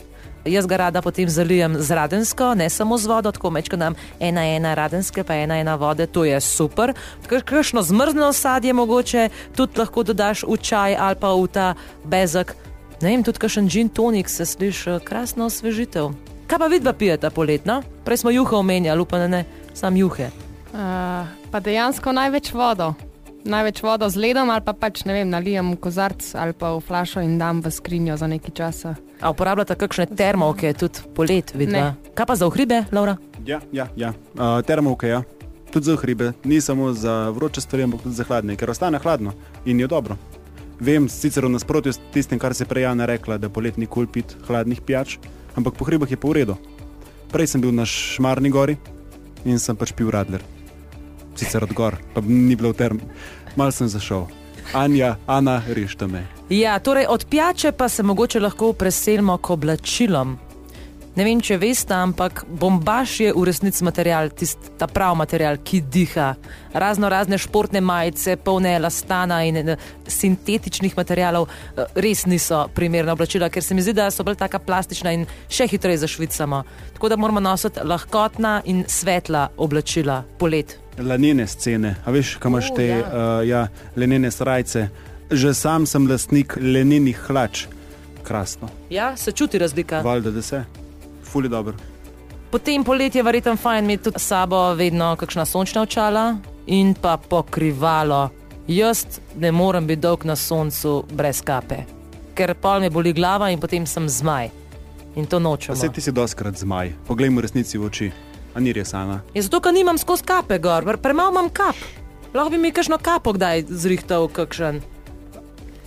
Jaz 0.46 0.66
ga 0.66 0.78
rada 0.78 1.02
potem 1.02 1.30
zalijem 1.30 1.75
z 1.78 1.92
radensko, 1.92 2.56
ne 2.57 2.69
samo 2.69 2.98
z 2.98 3.06
vodo, 3.06 3.31
tako 3.31 3.52
mečka 3.54 3.78
nam 3.78 3.94
ena 4.19 4.42
ena 4.42 4.74
radenske, 4.74 5.24
pa 5.24 5.38
ena 5.38 5.60
ena 5.62 5.75
vode, 5.75 6.07
to 6.07 6.25
je 6.25 6.42
super. 6.42 6.94
Kakšno 7.30 7.81
zmrzno 7.81 8.34
sadje 8.34 8.74
mogoče 8.74 9.30
tudi 9.56 9.78
lahko 9.78 10.04
dodaš 10.04 10.44
v 10.50 10.57
čaj 10.57 10.98
ali 10.98 11.16
pa 11.22 11.34
v 11.34 11.48
ta 11.48 11.68
bezek. 12.04 12.56
Ne 13.01 13.09
vem, 13.09 13.24
tudi 13.25 13.42
kakšen 13.42 13.65
gin 13.65 13.88
tonik 13.89 14.30
se 14.30 14.45
sliši 14.45 15.00
krasno 15.03 15.48
osvežitev. 15.50 16.12
Kaj 16.48 16.59
pa 16.59 16.68
vidva 16.69 16.94
pijeta 16.94 17.31
poletno? 17.33 17.80
Prej 18.06 18.18
smo 18.21 18.30
juhe 18.30 18.56
omenjali, 18.56 19.01
upam, 19.01 19.19
da 19.19 19.27
ne, 19.27 19.45
sam 19.74 19.95
juhe. 19.98 20.27
Uh, 20.69 21.25
pa 21.51 21.59
dejansko 21.59 22.12
največ 22.13 22.51
vodo. 22.53 22.94
Največ 23.44 23.81
vodo 23.81 24.09
z 24.09 24.21
ledom, 24.21 24.50
ali 24.53 24.62
pa 24.62 24.75
pač 24.77 25.01
ne 25.09 25.15
vem, 25.18 25.30
nalijem 25.33 25.71
v 25.74 25.80
kozarc 25.81 26.27
ali 26.38 26.53
pa 26.53 26.75
v 26.75 26.83
flašo 26.86 27.24
in 27.25 27.39
dam 27.42 27.63
v 27.65 27.71
skrinjo 27.74 28.19
za 28.21 28.30
nekaj 28.30 28.53
časa. 28.53 28.94
A 29.21 29.33
uporabljate 29.33 29.75
kakšne 29.75 30.06
termovke 30.13 30.74
tudi 30.77 31.01
polet, 31.18 31.56
vidva? 31.57 31.95
Ne. 31.97 32.13
Kaj 32.13 32.25
pa 32.30 32.36
za 32.38 32.45
ohribe, 32.45 32.83
Laura? 32.94 33.18
Ja, 33.45 33.63
ja, 33.74 33.89
ja. 33.97 34.13
Uh, 34.38 34.62
termovke, 34.62 35.09
ja. 35.09 35.24
Tudi 35.74 35.89
za 35.89 35.97
hribe, 35.97 36.33
ni 36.44 36.62
samo 36.62 36.94
za 36.94 37.31
vroče 37.33 37.65
stvari, 37.65 37.89
ampak 37.89 38.06
tudi 38.06 38.15
za 38.15 38.30
hladne, 38.30 38.59
ker 38.59 38.69
ostane 38.69 39.01
hladno 39.01 39.33
in 39.65 39.80
je 39.80 39.88
dobro. 39.88 40.19
Vem, 40.81 41.06
sicer 41.06 41.45
v 41.45 41.54
nasprotju 41.54 41.94
s 41.94 42.00
tistim, 42.10 42.39
kar 42.42 42.56
se 42.57 42.66
prej 42.66 42.88
Jana 42.88 43.06
rekla, 43.06 43.38
da 43.38 43.50
poletni 43.54 43.86
kul 43.86 44.07
pit 44.10 44.33
hladnih 44.48 44.81
pijač, 44.81 45.19
ampak 45.54 45.78
po 45.78 45.86
hribah 45.86 46.10
je 46.10 46.18
pa 46.18 46.25
v 46.25 46.33
redu. 46.42 46.56
Prej 47.30 47.54
sem 47.54 47.62
bil 47.62 47.69
na 47.69 47.86
Šmarni 47.86 48.50
gori 48.50 48.80
in 49.45 49.62
sem 49.62 49.78
pač 49.78 49.94
pil 49.94 50.10
radler. 50.10 50.42
Sicer 51.38 51.62
od 51.62 51.74
gor, 51.78 52.01
pa 52.18 52.25
ni 52.25 52.57
bilo 52.57 52.74
term. 52.74 52.98
Mal 53.54 53.69
sem 53.69 53.86
zašel. 53.94 54.25
Anja, 54.74 55.19
Ana, 55.30 55.62
rešite 55.69 56.10
me. 56.10 56.25
Ja, 56.50 56.80
torej 56.80 57.06
od 57.13 57.30
pijače 57.30 57.72
pa 57.78 57.86
se 57.89 58.04
mogoče 58.04 58.39
lahko 58.42 58.74
preselimo 58.74 59.38
k 59.38 59.54
oblačilom. 59.54 60.38
Ne 61.12 61.25
vem, 61.28 61.42
če 61.44 61.58
veste, 61.60 61.92
ampak 61.92 62.46
bombaž 62.48 63.18
je 63.19 63.31
v 63.36 63.42
resnici 63.44 63.84
material, 63.84 64.30
tist, 64.31 64.69
ta 64.80 64.88
pravi 64.88 65.19
material, 65.19 65.58
ki 65.60 65.81
diha. 65.92 66.30
Razno 66.72 67.10
razne 67.12 67.36
športne 67.36 67.81
majice, 67.84 68.38
polne 68.40 68.72
elastana 68.78 69.42
in 69.44 69.58
eh, 69.60 69.75
sintetičnih 70.08 70.96
materialov, 70.96 71.50
eh, 71.75 71.92
res 72.00 72.24
niso 72.31 72.62
primerna 72.75 73.12
oblačila, 73.12 73.50
ker 73.52 73.63
se 73.63 73.75
mi 73.75 73.84
zdi, 73.84 73.92
da 74.00 74.08
so 74.08 74.24
bolj 74.24 74.40
taka 74.40 74.60
plastična 74.63 75.12
in 75.12 75.28
še 75.52 75.68
hitreje 75.68 76.06
zašvicamo. 76.06 76.63
Tako 76.96 77.12
da 77.12 77.19
moramo 77.19 77.44
nositi 77.44 77.84
lahkotna 77.84 78.62
in 78.72 78.86
svetla 78.88 79.50
oblačila 79.57 80.22
polet. 80.40 80.78
Lanene 80.96 81.44
scene, 81.48 81.96
a 82.06 82.12
veš, 82.12 82.38
kam 82.40 82.56
imaš 82.56 82.72
te 82.75 82.88
ja. 82.88 83.00
uh, 83.04 83.48
ja, 83.48 83.68
lenene 83.96 84.31
srajce. 84.31 84.88
Že 85.31 85.54
sam 85.56 85.86
sem 85.88 86.07
lastnik 86.07 86.56
lenenih 86.60 87.19
hlač. 87.28 87.66
Krasno, 88.24 88.69
Ja, 88.90 89.16
se 89.18 89.31
čuti 89.31 89.60
razlika. 89.60 90.02
valjda, 90.06 90.31
da 90.31 90.42
se. 90.42 90.64
Fuli 91.31 91.50
dobro. 91.50 91.74
Potem 92.51 92.83
poletje 92.83 93.19
je 93.19 93.24
verjetno 93.24 93.56
fajn 93.56 93.83
imeti 93.83 94.04
tudi 94.04 94.19
sabo 94.19 94.74
vedno 94.74 95.16
kakšna 95.16 95.45
sončna 95.45 95.81
očala 95.81 96.38
in 96.68 96.94
pa 96.94 97.18
pokrivalo. 97.18 98.30
Jaz 98.68 99.06
ne 99.39 99.51
morem 99.51 99.88
biti 99.88 100.01
dolg 100.01 100.25
na 100.25 100.36
soncu 100.36 101.04
brez 101.12 101.42
kape, 101.42 101.83
ker 102.36 102.54
pol 102.56 102.80
me 102.80 102.89
boli 102.89 103.13
glava 103.13 103.50
in 103.50 103.60
potem 103.60 103.86
sem 103.86 104.10
zmaj. 104.10 104.50
In 105.16 105.25
to 105.25 105.39
nočem. 105.39 105.75
Vse 105.75 105.89
ti 105.92 106.01
si 106.01 106.12
doskrat 106.12 106.56
zmaj, 106.56 106.94
poglej 107.07 107.30
mu 107.30 107.42
resnici 107.42 107.78
v 107.78 107.86
oči. 107.86 108.12
A 108.56 108.60
ni 108.60 108.74
res, 108.75 108.94
Ana? 108.94 109.22
Je 109.33 109.42
zato, 109.42 109.60
ker 109.63 109.74
nimam 109.74 109.98
skozi 109.98 110.24
kape 110.24 110.60
gor, 110.60 110.83
pre- 110.83 111.00
premalo 111.00 111.31
imam 111.31 111.50
kap. 111.50 111.75
Lahko 112.33 112.50
bi 112.51 112.57
mi 112.57 112.72
kakšno 112.72 113.00
kapo 113.00 113.33
kdaj 113.36 113.66
zrihtal, 113.68 114.28
kakšen 114.28 114.81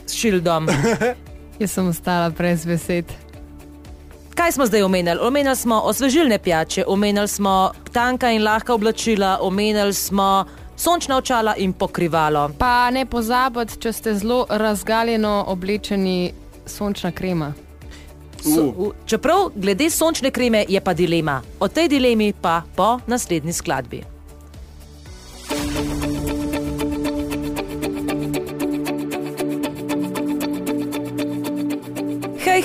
s 0.07 0.13
šildom. 0.13 0.69
Jaz 1.61 1.71
sem 1.77 1.89
ostala 1.89 2.31
brez 2.31 2.65
besed. 2.69 3.09
Kaj 4.35 4.53
smo 4.53 4.67
zdaj 4.67 4.83
omenjali? 4.83 5.21
Omenjali 5.23 5.57
smo 5.57 5.81
osvežilne 5.81 6.39
pijače, 6.39 6.85
omenjali 6.87 7.29
smo 7.29 7.73
tanka 7.93 8.31
in 8.31 8.43
lahka 8.43 8.75
oblačila, 8.75 9.39
omenjali 9.41 9.95
smo 9.95 10.45
sončna 10.77 11.17
očala 11.17 11.55
in 11.57 11.73
pokrivalo. 11.73 12.51
Pa 12.59 12.91
ne 12.91 13.07
pozabite, 13.07 13.77
če 13.79 13.93
ste 13.93 14.15
zelo 14.15 14.47
razgaljeno 14.51 15.45
oblečeni, 15.49 16.33
sončna 16.67 17.13
krema. 17.13 17.53
So, 18.45 18.93
čeprav 19.07 19.51
glede 19.55 19.91
sončne 19.91 20.31
kreme 20.31 20.65
je 20.69 20.81
pa 20.81 20.95
dilema. 20.95 21.43
O 21.61 21.69
tej 21.69 21.89
dilemi 21.89 22.33
pa 22.41 22.63
po 22.77 22.99
naslednji 23.07 23.53
skladbi. 23.53 24.14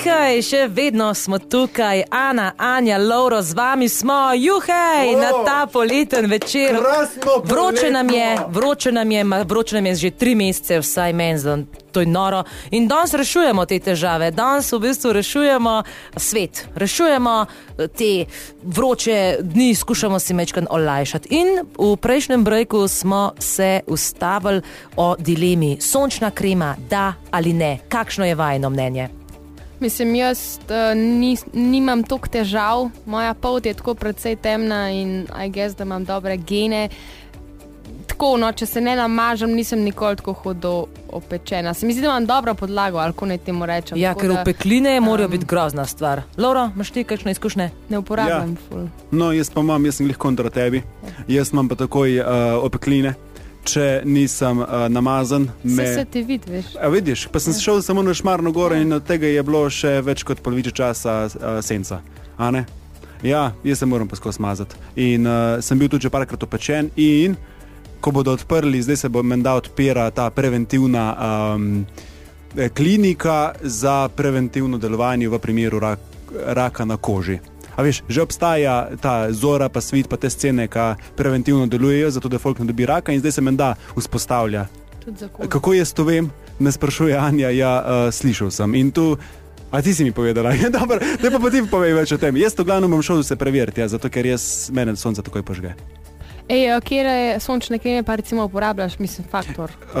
Hej, 0.00 0.38
še 0.48 0.60
vedno 0.72 1.10
smo 1.14 1.36
tukaj, 1.38 2.06
Ana, 2.08 2.54
Anja, 2.56 2.96
Lauro, 2.98 3.42
z 3.44 3.52
vami 3.52 3.88
smo, 3.88 4.32
juhej, 4.32 5.12
na 5.20 5.42
ta 5.44 5.66
poleten 5.68 6.24
večer. 6.30 6.78
Vroče 7.44 7.90
nam 7.90 8.08
je, 8.10 8.30
vroče 8.48 8.92
nam 8.92 9.10
je, 9.10 9.24
vroče 9.44 9.76
nam 9.76 9.86
je 9.86 9.94
že 9.94 10.10
tri 10.10 10.34
mesece, 10.34 10.80
vsaj 10.80 11.12
meni, 11.12 11.38
zdaj, 11.38 11.66
to 11.92 12.00
je 12.00 12.06
noro. 12.06 12.44
In 12.70 12.88
danes 12.88 13.12
rešujemo 13.12 13.66
te 13.66 13.76
težave, 13.78 14.30
danes 14.30 14.72
v 14.72 14.80
bistvu 14.80 15.12
rešujemo 15.12 15.82
svet, 16.16 16.64
rešujemo 16.74 17.36
eh, 17.44 17.88
te 17.88 18.24
vroče 18.62 19.36
dni, 19.40 19.74
skušamo 19.74 20.18
si 20.18 20.34
mečkan 20.34 20.66
olajšati. 20.70 21.28
In 21.36 21.60
v 21.76 21.96
prejšnjem 22.00 22.44
breku 22.44 22.88
smo 22.88 23.32
se 23.38 23.80
ustavili 23.86 24.62
o 24.96 25.14
dilemi, 25.18 25.76
sončna 25.80 26.30
krema, 26.30 26.76
da 26.90 27.12
ali 27.30 27.52
ne, 27.52 27.78
kakšno 27.88 28.24
je 28.24 28.34
vajno 28.34 28.70
mnenje. 28.70 29.19
Mislim, 29.80 30.14
jaz 30.14 30.58
uh, 30.68 30.92
nis, 30.96 31.44
nimam 31.52 32.02
toliko 32.02 32.28
težav, 32.28 32.90
moja 33.06 33.34
polt 33.34 33.66
je 33.66 33.74
tako 33.74 33.94
precej 33.94 34.36
temna 34.36 34.90
in 34.90 35.26
aj 35.32 35.48
gess, 35.50 35.76
da 35.76 35.84
imam 35.84 36.04
dobre 36.04 36.36
gene. 36.36 36.88
Tako, 38.06 38.34
no, 38.36 38.50
če 38.52 38.66
se 38.66 38.80
ne 38.80 38.92
namažem, 38.96 39.54
nisem 39.56 39.80
nikoli 39.80 40.16
tako 40.20 40.32
hudo 40.32 40.72
opečena. 41.08 41.72
Se 41.74 41.86
mi 41.86 41.94
zdi, 41.94 42.02
da 42.04 42.10
imam 42.10 42.26
dobro 42.26 42.54
podlago, 42.54 42.98
ali 42.98 43.12
kako 43.12 43.26
naj 43.26 43.38
temu 43.38 43.66
rečem. 43.66 43.98
Ja, 43.98 44.10
Tako 44.12 44.20
ker 44.20 44.32
da, 44.34 44.42
v 44.42 44.44
pekline 44.44 44.92
morajo 45.00 45.30
um, 45.30 45.32
biti 45.32 45.46
grozna 45.48 45.86
stvar. 45.86 46.22
Laura, 46.36 46.66
imaš 46.74 46.90
ti 46.90 47.04
kakšne 47.04 47.32
izkušnje? 47.32 47.70
Ne 47.88 47.98
uporabljam 47.98 48.50
Ja. 48.50 48.56
ful. 48.68 48.84
No, 49.10 49.32
jaz 49.32 49.50
pa 49.50 49.60
imam, 49.64 49.84
jaz 49.88 49.96
sem 49.96 50.06
jih 50.12 50.16
kontra 50.20 50.50
tebi. 50.50 50.82
Jaz 51.28 51.52
imam 51.52 51.68
pa 51.68 51.74
takoj 51.80 52.18
uh, 52.20 52.26
opekline, 52.62 53.14
če 53.64 54.02
nisem 54.04 54.62
uh, 54.62 54.86
namazan. 54.88 55.48
Me... 55.62 55.86
Se, 55.86 55.94
se 55.94 56.04
ti 56.04 56.22
vidi, 56.22 56.50
veš. 56.50 56.74
A 56.80 56.88
vidiš, 56.88 57.26
pa 57.32 57.40
sem 57.40 57.54
šel 57.54 57.82
samo 57.82 58.02
na 58.02 58.14
Šmarno 58.14 58.52
goro 58.52 58.76
in 58.76 58.92
od 58.92 59.06
tega 59.06 59.28
je 59.28 59.42
bilo 59.46 59.62
še 59.70 59.98
več 60.04 60.24
kot 60.26 60.42
polovico 60.44 60.72
časa 60.74 61.22
uh, 61.28 61.58
senca. 61.64 62.00
Ja, 63.22 63.52
jaz 63.64 63.78
se 63.78 63.86
moram 63.86 64.08
pa 64.08 64.16
skozi 64.16 64.40
mazati. 64.42 64.76
In 64.96 65.26
uh, 65.28 65.60
sem 65.60 65.78
bil 65.78 65.90
tudi 65.92 66.08
že 66.08 66.12
parkrat 66.12 66.42
opečen. 66.42 66.88
In 66.96 67.36
ko 68.00 68.10
bodo 68.16 68.32
odprli, 68.32 68.80
zdaj 68.82 68.96
se 68.96 69.08
bo 69.08 69.22
menda 69.22 69.54
odpira 69.54 70.08
ta 70.10 70.30
preventivna 70.30 71.04
um, 71.54 71.84
klinika 72.74 73.52
za 73.60 74.08
preventivno 74.08 74.78
delovanje 74.78 75.28
v 75.28 75.38
primeru 75.38 75.78
rak, 75.80 76.00
raka 76.56 76.84
na 76.84 76.96
koži. 76.96 77.38
A 77.80 77.84
veš, 77.86 78.02
že 78.12 78.20
obstaja 78.20 78.92
ta 79.00 79.32
zora, 79.32 79.72
pa 79.72 79.80
svit, 79.80 80.04
pa 80.04 80.20
te 80.20 80.28
scene, 80.28 80.68
ki 80.68 80.92
preventivno 81.16 81.64
delujejo, 81.64 82.12
zato 82.12 82.28
da 82.28 82.36
folk 82.36 82.60
ne 82.60 82.68
dobi 82.68 82.84
raka, 82.84 83.16
in 83.16 83.24
zdaj 83.24 83.40
se 83.40 83.40
menda 83.40 83.72
vzpostavlja. 83.96 84.66
Kako 85.48 85.72
jaz 85.72 85.96
to 85.96 86.04
vem? 86.04 86.28
me 86.60 86.72
sprašuje 86.72 87.16
Anja, 87.16 87.50
ja, 87.50 87.72
uh, 87.80 88.12
slišal 88.12 88.50
sem. 88.52 88.74
In 88.74 88.92
tu, 88.92 89.16
a 89.72 89.82
ti 89.82 89.94
si 89.94 90.04
mi 90.04 90.12
povedala, 90.12 90.52
ja, 90.62 90.68
dobro, 90.68 91.00
da 91.00 91.30
pa, 91.32 91.50
ti 91.50 91.64
povej 91.64 91.96
več 91.96 92.12
o 92.12 92.20
tem. 92.20 92.36
Jaz 92.36 92.54
to 92.54 92.68
glavno 92.68 92.88
bom 92.92 93.02
šel 93.02 93.24
se 93.24 93.36
preveriti, 93.40 93.80
ja, 93.80 93.88
zato 93.88 94.12
ker 94.12 94.28
jaz 94.28 94.68
mene 94.76 94.96
sonce 95.00 95.24
takoj 95.24 95.42
požge. 95.42 95.72
Ej, 96.50 96.80
kje 96.82 97.38
sončne 97.40 97.78
kreme 97.78 98.02
pa 98.02 98.16
recimo 98.18 98.44
uporabljaš, 98.44 98.98
mislim, 98.98 99.26
faktor? 99.30 99.70
Uh, 99.70 99.94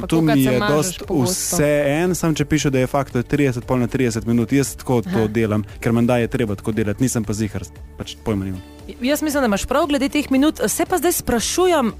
Pa 0.00 0.06
tu 0.06 0.16
kolikokrat 0.16 0.36
mi 0.36 0.42
je 0.42 0.60
dost 0.68 1.02
vse 1.10 1.84
en, 1.86 2.14
sam 2.14 2.34
če 2.34 2.44
piše, 2.44 2.70
da 2.70 2.78
je 2.78 2.86
faktor 2.86 3.24
30, 3.26 3.66
pol 3.66 3.82
na 3.82 3.88
30 3.90 4.26
minut, 4.26 4.52
jaz 4.52 4.76
tako 4.76 5.00
to 5.02 5.24
Aha. 5.24 5.26
delam, 5.26 5.64
ker 5.82 5.92
menda 5.92 6.20
je 6.22 6.30
treba 6.30 6.54
tako 6.54 6.72
delati, 6.72 7.02
nisem 7.02 7.26
pa 7.26 7.34
zihar, 7.34 7.66
pač 7.98 8.14
pojma 8.24 8.46
nimam. 8.46 8.62
Jaz 9.02 9.22
mislim, 9.22 9.42
da 9.42 9.50
imaš 9.50 9.66
prav 9.66 9.88
glede 9.90 10.08
teh 10.08 10.30
minut. 10.30 10.62
Se 10.70 10.86
pa 10.86 10.98
zdaj 11.02 11.12
sprašujem, 11.12 11.90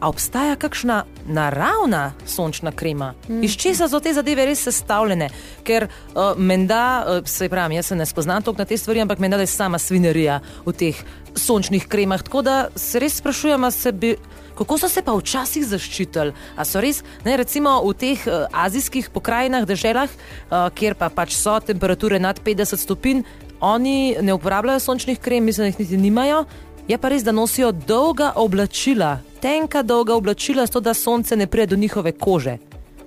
a 0.00 0.08
obstaja 0.08 0.56
kakšna 0.56 1.04
naravna 1.26 2.12
sončna 2.26 2.72
krema? 2.72 3.14
Mm. 3.28 3.42
Iz 3.44 3.56
česa 3.56 3.88
so 3.88 4.00
te 4.00 4.12
zadeve 4.14 4.46
res 4.46 4.62
sestavljene? 4.62 5.28
Ker 5.64 5.88
uh, 5.88 6.36
menda, 6.38 7.04
uh, 7.06 7.28
se 7.28 7.48
pravi, 7.48 7.74
jaz 7.80 7.86
se 7.86 7.96
ne 7.96 8.06
spoznam 8.06 8.42
toliko 8.42 8.62
na 8.62 8.64
te 8.64 8.78
stvari, 8.78 9.00
ampak 9.00 9.18
menda 9.18 9.40
je 9.40 9.46
sama 9.46 9.78
svinerija 9.78 10.40
v 10.66 10.72
teh 10.72 11.04
sončnih 11.36 11.86
kremah. 11.88 12.22
Tako 12.22 12.42
da 12.42 12.56
se 12.76 13.00
res 13.00 13.20
sprašujem, 13.20 13.70
se 13.70 13.92
bi. 13.92 14.16
Kako 14.56 14.78
so 14.78 14.88
se 14.88 15.02
pa 15.04 15.12
včasih 15.12 15.66
zaščitili? 15.68 16.32
A 16.56 16.64
so 16.64 16.80
res, 16.80 17.02
ne, 17.24 17.36
recimo 17.36 17.74
v 17.84 17.92
teh 17.92 18.22
uh, 18.24 18.46
azijskih 18.56 19.10
pokrajinah, 19.12 19.66
deželah, 19.68 20.08
uh, 20.08 20.70
kjer 20.72 20.96
pa 20.96 21.10
pač 21.12 21.36
so 21.36 21.58
temperature 21.60 22.16
nad 22.18 22.40
50 22.40 22.80
stopinj, 22.80 23.20
oni 23.60 24.16
ne 24.22 24.32
uporabljajo 24.32 24.80
sončnih 24.80 25.20
krem, 25.20 25.44
mislim, 25.44 25.66
da 25.66 25.74
jih 25.74 25.80
niti 25.84 26.00
nimajo. 26.00 26.46
Je 26.88 26.96
pa 26.98 27.10
res, 27.12 27.24
da 27.26 27.36
nosijo 27.36 27.72
dolga 27.72 28.32
oblačila, 28.36 29.18
tenka 29.42 29.82
dolga 29.82 30.14
oblačila, 30.14 30.64
zato 30.66 30.80
da 30.80 30.94
sonce 30.94 31.36
ne 31.36 31.46
pride 31.46 31.74
do 31.74 31.76
njihove 31.76 32.12
kože. 32.12 32.56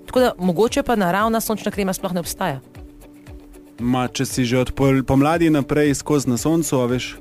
Tako 0.05 0.19
da 0.19 0.31
mogoče 0.37 0.83
pa 0.83 0.95
naravna 0.95 1.41
sončna 1.41 1.71
krema 1.71 1.93
sploh 1.93 2.13
ne 2.13 2.19
obstaja. 2.19 2.59
Ma, 3.79 4.07
če 4.07 4.25
si 4.25 4.45
že 4.45 4.57
od 4.59 4.71
pomladi 5.07 5.49
naprej 5.49 5.95
skozi 5.95 6.29
na 6.29 6.37
soncu, 6.37 6.81
veš, 6.91 7.13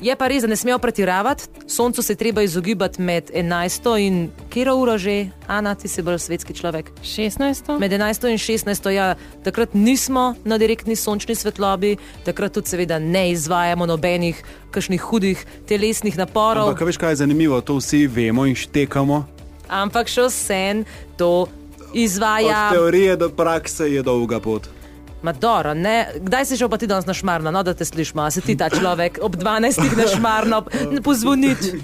Je 0.00 0.14
pa 0.14 0.28
res, 0.30 0.44
da 0.46 0.48
ne 0.48 0.56
smejo 0.56 0.78
pretiravati, 0.78 1.48
soncu 1.66 2.02
se 2.02 2.14
treba 2.14 2.42
izogibati 2.42 3.02
med 3.02 3.30
11 3.34 3.96
in 3.98 4.30
kero 4.50 4.76
uro 4.78 4.94
že, 4.98 5.30
Ana, 5.46 5.74
ti 5.74 5.88
si 5.88 6.02
bolj 6.02 6.18
svetski 6.22 6.54
človek. 6.54 6.92
16. 7.02 7.78
Med 7.78 7.92
11 7.92 8.30
in 8.30 8.38
16, 8.38 8.90
ja, 8.94 9.16
takrat 9.44 9.74
nismo 9.74 10.34
na 10.44 10.58
direktni 10.58 10.96
sončni 10.96 11.34
svetlobi, 11.34 11.96
takrat 12.24 12.54
tudi 12.54 12.70
seveda 12.70 12.98
ne 12.98 13.30
izvajamo 13.30 13.86
nobenih 13.86 14.38
kakšnih 14.70 15.02
hudih 15.02 15.46
telesnih 15.66 16.14
naporov. 16.18 16.68
ampak 16.68 16.86
veš, 16.86 16.96
kaj 16.96 17.10
je 17.10 17.16
zanimivo, 17.16 17.60
to 17.60 17.76
vsi 17.82 18.06
vemo 18.06 18.46
in 18.46 18.54
štekamo. 18.54 19.26
ampak 19.68 20.08
še 20.08 20.30
vsem 20.30 20.84
to 21.16 21.48
izvaja. 21.92 22.70
Od 22.70 22.78
teorije 22.78 23.16
do 23.16 23.28
prakse 23.28 23.90
je 23.90 24.02
dolga 24.02 24.40
pot. 24.40 24.77
Madoro, 25.22 25.74
ne? 25.74 26.06
Kdaj 26.16 26.44
si 26.46 26.56
šel 26.56 26.68
pa 26.68 26.76
ti 26.76 26.86
danes 26.86 27.06
na 27.06 27.14
šmarno, 27.14 27.50
no, 27.50 27.62
da 27.62 27.74
te 27.74 27.84
slišimo, 27.84 28.22
a 28.22 28.30
si 28.30 28.40
ti 28.40 28.54
ta 28.54 28.70
človek 28.70 29.18
ob 29.22 29.34
12. 29.36 29.96
na 29.96 30.06
šmarno 30.06 30.62
pozvoniti. 31.02 31.80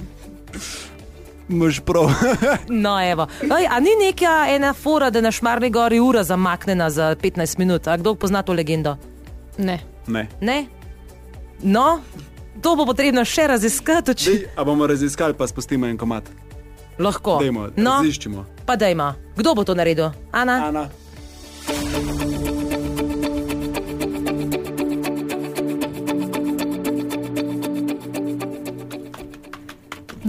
Mož 1.48 1.80
prav. 1.80 2.08
No, 2.68 2.94
evo. 3.02 3.26
Ej, 3.42 3.66
a 3.66 3.76
ni 3.80 3.90
neka 4.00 4.46
ena 4.48 4.72
fora, 4.72 5.10
da 5.10 5.18
je 5.18 5.22
na 5.22 5.30
šmarni 5.30 5.70
gori 5.70 6.00
ura 6.00 6.22
zamaknjena 6.24 6.90
za 6.90 7.16
15 7.16 7.58
minut? 7.58 7.86
A 7.86 7.96
kdo 7.96 8.14
pozna 8.14 8.42
to 8.42 8.52
legendo? 8.52 8.96
Ne. 9.58 9.78
ne. 10.06 10.28
Ne? 10.40 10.66
No, 11.62 12.00
to 12.62 12.76
bo 12.76 12.86
potrebno 12.86 13.24
še 13.24 13.46
raziskati. 13.46 14.14
Či... 14.14 14.30
Dej, 14.30 14.46
a 14.56 14.64
bomo 14.64 14.86
raziskali, 14.86 15.34
pa 15.34 15.46
spustimo 15.46 15.86
en 15.86 15.98
komat. 15.98 16.24
Lahko. 16.98 17.38
Dajmo, 17.42 17.68
No, 17.76 17.98
raziščimo. 18.00 18.46
pa 18.66 18.76
dajmo. 18.76 19.12
Kdo 19.36 19.54
bo 19.54 19.64
to 19.64 19.74
naredil? 19.74 20.12
Ana? 20.32 20.70
Ana. 20.70 20.84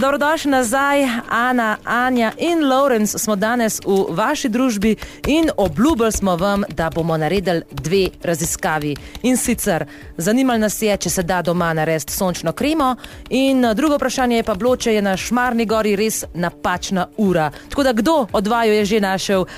Dobrodošli 0.06 0.50
nazaj, 0.50 1.02
Ana, 1.30 1.76
Anja 1.84 2.32
in 2.38 2.58
Lawrence 2.58 3.18
smo 3.18 3.36
danes 3.36 3.80
v 3.86 4.06
vaši 4.08 4.48
družbi 4.48 4.96
in 5.26 5.50
obljubili 5.56 6.12
smo 6.12 6.36
vam, 6.36 6.64
da 6.68 6.90
bomo 6.94 7.16
naredili 7.16 7.62
dve 7.70 8.08
raziskavi. 8.22 8.96
In 9.22 9.36
sicer 9.36 9.84
zanimalo 10.16 10.58
nas 10.58 10.82
je, 10.82 10.96
če 10.96 11.10
se 11.10 11.22
da 11.22 11.42
doma 11.42 11.72
narediti 11.74 12.12
sončno 12.12 12.52
kremo, 12.52 12.94
in 13.30 13.64
eh, 13.64 13.74
drugo 13.74 13.96
vprašanje 13.96 14.36
je 14.36 14.42
pa 14.42 14.54
bilo, 14.54 14.76
če 14.76 14.94
je 14.94 15.02
na 15.02 15.16
Šmarni 15.16 15.66
gori 15.66 15.96
res 15.96 16.24
napačna 16.34 17.08
ura. 17.16 17.50
Tako 17.68 17.82
da 17.82 17.92
kdo 17.92 18.26
od 18.32 18.46
vaju 18.46 18.72
je 18.72 18.84
že 18.84 19.00
našel 19.00 19.40
uh, 19.40 19.48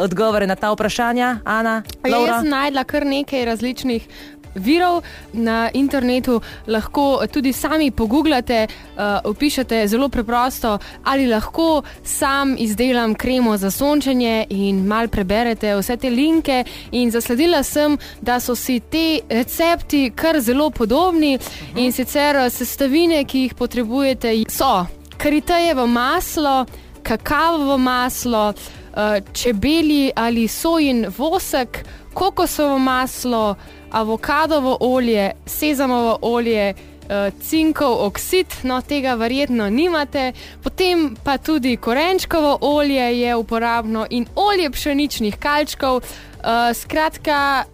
odgovore 0.00 0.46
na 0.46 0.56
ta 0.56 0.72
vprašanja, 0.72 1.38
Ana? 1.44 1.82
Ja, 2.04 2.16
Laura? 2.16 2.32
jaz 2.32 2.40
sem 2.42 2.50
najdla 2.50 2.84
kar 2.84 3.06
nekaj 3.06 3.44
različnih. 3.44 4.08
Virov 4.54 5.02
na 5.32 5.70
internetu 5.74 6.40
lahko 6.66 7.26
tudi 7.32 7.52
sami 7.52 7.90
pogooglate, 7.90 8.66
uh, 8.66 9.02
opišete 9.24 9.86
zelo 9.88 10.08
preprosto, 10.08 10.78
ali 11.04 11.26
lahko 11.26 11.82
sam 12.04 12.56
izdelam 12.58 13.14
kremo 13.14 13.56
za 13.56 13.70
sončenje 13.70 14.46
in 14.50 14.86
mal 14.86 15.08
preberete 15.08 15.74
vse 15.76 15.96
te 15.96 16.10
linke. 16.10 16.64
In 16.92 17.10
zasledila 17.10 17.62
sem, 17.62 17.98
da 18.20 18.40
so 18.40 18.54
si 18.54 18.80
ti 18.80 19.20
recepti 19.28 20.10
kar 20.14 20.40
zelo 20.40 20.70
podobni 20.70 21.34
uh 21.36 21.40
-huh. 21.40 21.84
in 21.84 21.92
sicer 21.92 22.36
eh, 22.36 22.50
sestavine, 22.50 23.24
ki 23.24 23.38
jih 23.38 23.54
potrebujete, 23.54 24.44
so 24.48 24.86
karitejevo 25.16 25.86
maslo, 25.86 26.66
kakavovo 27.02 27.78
maslo, 27.78 28.52
eh, 28.96 29.20
čebeli 29.32 30.10
ali 30.16 30.48
sojin 30.48 31.06
vosek, 31.18 31.84
kokosovo 32.14 32.78
maslo, 32.78 33.54
avokadovo 33.90 34.76
olje, 34.80 35.30
sezamovo 35.46 36.18
olje. 36.22 36.74
eh, 37.10 37.30
Cinkov 37.42 38.06
oksid, 38.06 38.46
no 38.62 38.80
tega 38.82 39.14
verjetno 39.14 39.70
nimate, 39.70 40.32
potem 40.62 41.16
pa 41.24 41.38
tudi 41.38 41.76
korenčkovo 41.76 42.58
olje 42.60 43.20
je 43.20 43.36
uporabno 43.36 44.06
in 44.10 44.26
olje 44.34 44.70
pšeničnih 44.70 45.36
kalčkov. 45.36 45.96
Uh, 45.96 46.72
skratka, 46.74 47.64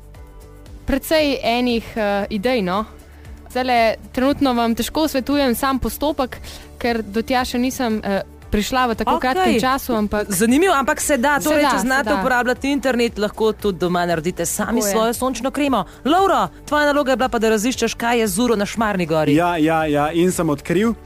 precej 0.86 1.36
enih 1.42 1.84
uh, 1.96 2.24
idej. 2.30 2.62
No? 2.62 2.84
Zdaj, 3.50 3.94
trenutno 4.12 4.54
vam 4.54 4.74
težko 4.74 5.08
svetujem 5.08 5.54
sam 5.54 5.78
postopek, 5.78 6.40
ker 6.78 7.02
do 7.02 7.22
tja 7.22 7.44
še 7.44 7.58
nisem 7.58 8.00
uh, 8.00 8.24
prišla 8.50 8.86
v 8.86 8.94
tako 8.94 9.16
okay. 9.16 9.20
kratkem 9.20 9.60
času. 9.60 9.94
Ampak 9.94 10.30
Zanimivo, 10.30 10.74
ampak 10.74 11.00
se 11.00 11.16
da. 11.18 11.40
Se 11.40 11.48
Torej, 11.48 11.62
da, 11.62 11.70
če 11.70 11.76
se 11.78 11.86
znate 11.86 12.10
da. 12.10 12.20
uporabljati 12.20 12.70
internet, 12.70 13.18
lahko 13.18 13.52
tudi 13.52 13.78
doma 13.78 14.06
naredite 14.06 14.46
sami 14.46 14.80
Tako 14.80 14.86
je. 14.86 14.92
svojo 14.92 15.14
sončno 15.14 15.50
kremo. 15.50 15.84
Laura, 16.04 16.48
tvoja 16.66 16.86
naloga 16.86 17.12
je 17.12 17.16
bila 17.16 17.28
pa, 17.28 17.38
da 17.38 17.50
raziščeš, 17.50 17.94
kaj 17.94 18.20
je 18.20 18.26
zuro 18.26 18.56
na 18.56 18.66
Šmarni 18.66 19.06
gori. 19.06 19.34
Ja, 19.34 19.56
ja, 19.56 19.84
ja, 19.86 20.10
in 20.12 20.32
sem 20.32 20.48
odkril 20.50 20.90
uh, 20.90 20.96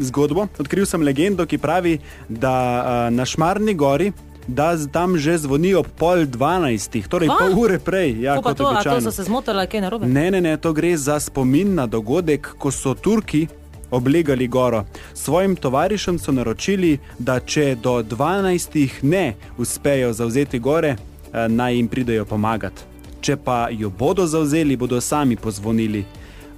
zgodbo, 0.00 0.48
odkril 0.58 0.86
sem 0.86 1.02
legendo, 1.02 1.46
ki 1.46 1.58
pravi, 1.58 1.98
da 2.28 2.54
uh, 2.54 3.14
na 3.14 3.24
Šmarni 3.24 3.74
gori. 3.74 4.12
Da 4.46 4.76
tam 4.92 5.16
že 5.18 5.40
zvoni 5.42 5.72
ob 5.74 5.88
pol 5.98 6.22
dvanajstih, 6.22 7.08
torej 7.10 7.26
pol 7.34 7.56
ure 7.58 7.80
prej. 7.82 8.12
Ja, 8.22 8.36
to, 8.38 8.54
to 8.54 8.68
običajno. 8.70 9.02
so 9.02 9.10
se 9.10 9.26
zmotili, 9.26 9.66
kaj 9.66 9.82
narobe? 9.82 10.06
Ne, 10.06 10.30
ne, 10.30 10.40
ne, 10.40 10.54
to 10.54 10.70
gre 10.70 10.94
za 10.94 11.18
spomin 11.18 11.74
na 11.74 11.90
dogodek, 11.90 12.54
ko 12.54 12.70
so 12.70 12.94
Turki 12.94 13.48
oblegali 13.90 14.46
goro. 14.48 14.84
Svojim 15.14 15.56
tovarišem 15.56 16.18
so 16.18 16.32
naročili, 16.32 16.98
da 17.18 17.40
če 17.40 17.74
do 17.82 18.02
12 18.02 19.02
ne 19.02 19.34
uspejo 19.58 20.12
zauzeti 20.12 20.58
gore, 20.58 20.96
eh, 20.96 21.48
naj 21.48 21.74
jim 21.76 21.88
pridejo 21.88 22.24
pomagati. 22.24 22.82
Če 23.20 23.36
pa 23.36 23.68
jo 23.70 23.90
bodo 23.90 24.26
zauzeli, 24.26 24.76
bodo 24.76 25.00
sami 25.00 25.36
pozvonili. 25.36 26.04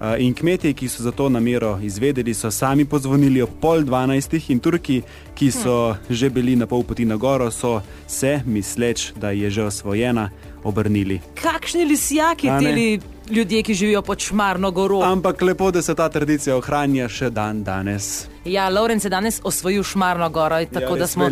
Eh, 0.00 0.16
In 0.18 0.35
kmetje, 0.35 0.73
ki 0.73 0.88
so 0.88 1.02
za 1.02 1.11
to 1.11 1.28
namero 1.28 1.78
izvedeli, 1.82 2.35
so 2.35 2.50
sami 2.50 2.85
pozvonili 2.85 3.42
ob 3.42 3.50
pol 3.61 3.82
dvanajstih, 3.82 4.50
in 4.50 4.61
Turki, 4.61 5.02
ki 5.35 5.50
so 5.50 5.97
že 6.11 6.30
bili 6.30 6.56
na 6.56 6.66
pol 6.66 6.82
poti 6.82 7.04
na 7.04 7.16
goro, 7.16 7.50
so 7.50 7.82
se, 8.06 8.40
misleč, 8.47 9.12
da 9.16 9.30
je 9.30 9.50
že 9.50 9.62
osvojena, 9.62 10.30
obrnili. 10.64 11.20
Kakšni 11.35 11.85
lisjaki 11.85 12.49
ti 12.61 13.00
ljudje, 13.30 13.62
ki 13.62 13.75
živijo 13.75 14.02
pod 14.02 14.18
Šmarno 14.18 14.70
goro? 14.70 15.00
Ampak 15.02 15.42
lepo, 15.42 15.70
da 15.70 15.82
se 15.82 15.94
ta 15.94 16.08
tradicija 16.08 16.56
ohranja 16.56 17.08
še 17.08 17.30
dan 17.30 17.64
danes. 17.64 18.26
Ja, 18.44 18.68
Lorenz 18.68 19.04
je 19.04 19.11
danes 19.11 19.40
osvojil 19.44 19.82
Šmarno 19.82 20.30
goro, 20.30 20.64
tako 20.64 20.94
da 20.97 21.04
res 21.04 21.11
smo. 21.12 21.28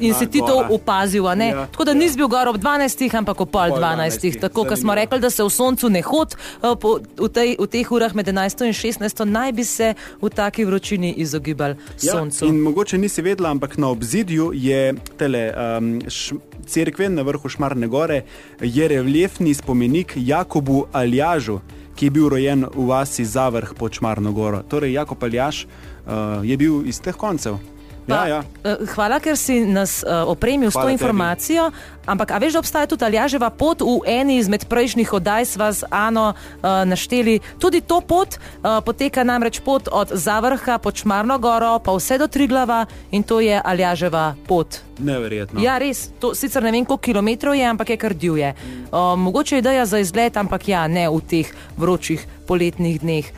In 0.00 0.14
si 0.14 0.26
ti 0.26 0.40
gora. 0.40 0.52
to 0.68 0.74
opazil, 0.74 1.28
a 1.28 1.34
ne? 1.34 1.48
Ja, 1.48 1.66
Tako 1.66 1.84
da 1.84 1.90
ja. 1.90 1.94
nisi 1.94 2.16
bil 2.16 2.28
gor 2.28 2.48
ob 2.48 2.56
12, 2.56 3.16
ampak 3.16 3.40
ob 3.40 3.50
pol 3.50 3.68
Pol 3.68 3.78
12. 3.78 4.20
12, 4.20 4.40
Tako, 4.40 4.64
kot 4.64 4.78
smo 4.78 4.94
rekli, 4.94 5.20
da 5.20 5.30
se 5.30 5.42
v 5.42 5.50
soncu 5.50 5.88
ne 5.88 6.02
hod, 6.02 6.36
eh, 6.62 6.74
po- 6.80 6.98
v, 7.18 7.28
tej, 7.28 7.56
v 7.60 7.66
teh 7.66 7.90
urah 7.92 8.14
med 8.14 8.26
11 8.28 8.64
in 8.66 8.72
16 8.72 9.24
naj 9.24 9.52
bi 9.52 9.64
se 9.64 9.94
v 10.22 10.28
taki 10.30 10.64
vročini 10.64 11.12
izogibali 11.12 11.76
soncu. 11.96 12.44
Ja, 12.44 12.48
in 12.48 12.60
mogoče 12.60 12.98
nisi 12.98 13.22
vedela, 13.22 13.50
ampak 13.50 13.76
na 13.76 13.88
obzidju 13.88 14.50
je 14.54 14.94
tele, 15.18 15.52
um, 15.78 16.00
š, 16.08 16.34
cerkve 16.66 17.08
na 17.08 17.22
vrhu 17.22 17.48
Šmarne 17.48 17.86
gore, 17.86 18.22
je 18.60 18.88
reliefni 18.88 19.54
spomenik 19.54 20.12
Jakobu 20.16 20.86
Aljažu, 21.34 21.58
ki 21.98 22.06
je 22.06 22.10
bil 22.10 22.28
rojen 22.30 22.62
v 22.62 22.86
vasi 22.86 23.24
Zavrh 23.26 23.74
pod 23.74 23.92
Šmarno 23.92 24.32
goro. 24.32 24.62
Torej, 24.62 24.92
Jakob 24.94 25.22
Aljaš 25.22 25.64
uh, 25.66 26.46
je 26.46 26.56
bil 26.56 26.86
iz 26.86 27.00
teh 27.02 27.16
koncev. 27.16 27.58
Ja, 28.06 28.26
ja. 28.28 28.40
eh, 28.64 28.76
Hvala, 28.94 29.20
ker 29.20 29.36
si 29.36 29.64
nas 29.64 30.04
uh, 30.04 30.28
opremil 30.28 30.68
s 30.68 30.76
to 30.76 30.80
Hvala 30.80 30.92
tebi. 30.92 31.00
informacijo. 31.00 31.70
Ampak, 32.04 32.36
a 32.36 32.38
veš, 32.38 32.52
da 32.52 32.58
obstaja 32.60 32.86
tudi 32.86 33.04
Aljaževa 33.04 33.48
pot 33.50 33.80
v 33.80 34.04
eni 34.04 34.36
izmed 34.36 34.68
prejšnjih 34.68 35.08
oddaj, 35.08 35.56
sva 35.56 35.72
z 35.72 35.88
Ano 35.88 36.36
uh, 36.36 36.84
našteli. 36.84 37.40
Tudi 37.56 37.80
to 37.80 38.00
pot 38.04 38.36
uh, 38.36 38.84
poteka 38.84 39.24
namreč 39.24 39.64
pot 39.64 39.88
od 39.88 40.12
Zavrha 40.12 40.76
pod 40.78 41.00
Šmarno 41.00 41.38
goro 41.40 41.78
pa 41.80 41.96
vse 41.96 42.18
do 42.20 42.28
Triglava 42.28 42.84
in 43.10 43.24
to 43.24 43.40
je 43.40 43.56
Aljaževa 43.56 44.36
pot. 44.44 44.84
Neverjetno. 45.00 45.64
Ja, 45.64 45.78
res, 45.80 46.12
to 46.20 46.34
sicer 46.36 46.62
ne 46.62 46.70
vem, 46.70 46.84
koliko 46.84 47.02
kilometrov 47.02 47.56
je, 47.56 47.64
ampak 47.64 47.90
je 47.90 47.96
kar 47.96 48.12
divje. 48.14 48.52
Uh, 48.92 49.16
mogoče 49.16 49.56
je 49.56 49.64
ideja 49.64 49.86
za 49.86 49.98
izlet, 49.98 50.36
ampak 50.36 50.68
ja, 50.68 50.84
ne 50.88 51.08
v 51.08 51.24
teh 51.24 51.48
vročih 51.80 52.20
poletnih 52.46 53.00
dneh. 53.00 53.32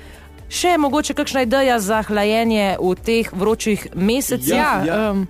Še 0.49 0.77
mogoče 0.79 1.15
kakšna 1.15 1.43
ideja 1.43 1.81
za 1.81 2.03
hlajenje 2.03 2.77
v 2.81 2.95
teh 2.95 3.33
vročih 3.33 3.89
mesecih? 3.95 4.55
Ja, 4.55 4.83
Ja, 4.85 4.95
ja. 4.95 5.11
um, 5.11 5.27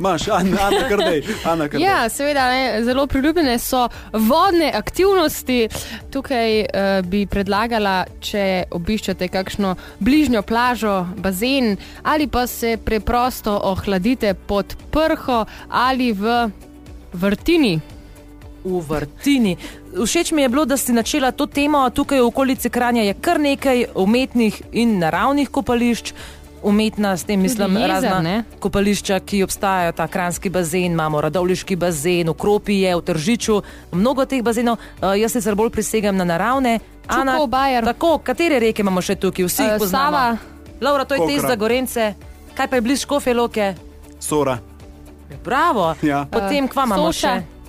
Maš, 0.00 0.28
Ana, 0.32 0.56
Ana 0.64 0.88
krdej. 0.88 1.18
Ana 1.44 1.66
krdej. 1.68 1.82
Ja, 1.84 2.08
seveda, 2.08 2.46
ne, 2.48 2.84
zelo 2.84 3.04
priljubljene 3.06 3.58
so 3.58 3.82
vodne 4.12 4.70
aktivnosti. 4.74 5.68
Tukaj 6.10 6.60
uh, 6.60 6.68
bi 7.04 7.26
predlagala, 7.26 8.06
če 8.20 8.64
obiščete 8.72 9.28
kakšno 9.28 9.74
bližnjo 10.00 10.40
plažo, 10.42 10.94
bazen 11.20 11.76
ali 12.02 12.26
pa 12.32 12.46
se 12.46 12.78
preprosto 12.84 13.52
ohladite 13.64 14.32
pod 14.34 14.72
prho 14.90 15.44
ali 15.68 16.12
v 16.12 16.48
vrtini. 17.12 17.80
v 18.64 18.80
vrtini. 18.88 19.56
Všeč 19.90 20.32
mi 20.32 20.42
je 20.42 20.48
bilo, 20.48 20.64
da 20.64 20.76
si 20.76 20.92
načela 20.92 21.30
to 21.32 21.46
temo. 21.46 21.90
Tukaj 21.90 22.20
v 22.20 22.26
okolici 22.26 22.70
Kranja 22.70 23.02
je 23.02 23.14
kar 23.14 23.40
nekaj 23.40 23.84
umetnih 23.94 24.62
in 24.72 24.98
naravnih 24.98 25.48
kopališč. 25.50 26.12
Umetna, 26.62 27.16
s 27.16 27.24
tem 27.24 27.40
mislim, 27.40 27.72
jezer, 27.76 27.88
razna 27.88 28.20
ne? 28.20 28.44
kopališča, 28.60 29.16
ki 29.20 29.42
obstajajo, 29.42 29.92
ta 29.96 30.04
kranski 30.06 30.50
bazen, 30.52 30.92
imamo 30.92 31.20
radovliški 31.20 31.76
bazen, 31.76 32.28
v 32.28 32.34
Kropi 32.36 32.74
je, 32.82 32.96
v 32.96 33.00
Tržiču, 33.00 33.62
mnogo 33.92 34.26
teh 34.28 34.42
bazenov. 34.44 34.76
Uh, 35.00 35.16
jaz 35.16 35.32
sicer 35.32 35.54
bolj 35.56 35.70
prisegam 35.72 36.16
na 36.16 36.24
naravne. 36.24 36.78
Čukov, 37.08 37.46
Bajer. 37.48 37.84
Tako, 37.84 38.18
katere 38.18 38.58
reke 38.60 38.84
imamo 38.84 39.00
še 39.00 39.16
tukaj? 39.16 39.44
Vsi 39.48 39.62
jih 39.62 39.72
Eh, 39.72 39.78
poznamo. 39.78 40.16
Sava. 40.16 40.36
Laura, 40.80 41.04
to 41.04 41.14
je 41.16 41.26
test 41.26 41.48
za 41.48 41.56
gorence. 41.56 42.14
Kaj 42.54 42.68
pa 42.68 42.76
je 42.76 42.80
bliž 42.80 43.00
Škofje 43.08 43.34
Loke? 43.34 43.74
Sora. 44.20 44.58
Bravo. 45.44 45.94
Ja. 46.02 46.26
Potem 46.30 46.68
kva 46.68 46.84
imamo 46.84 47.08
Soša. 47.08 47.28
še? 47.40 47.59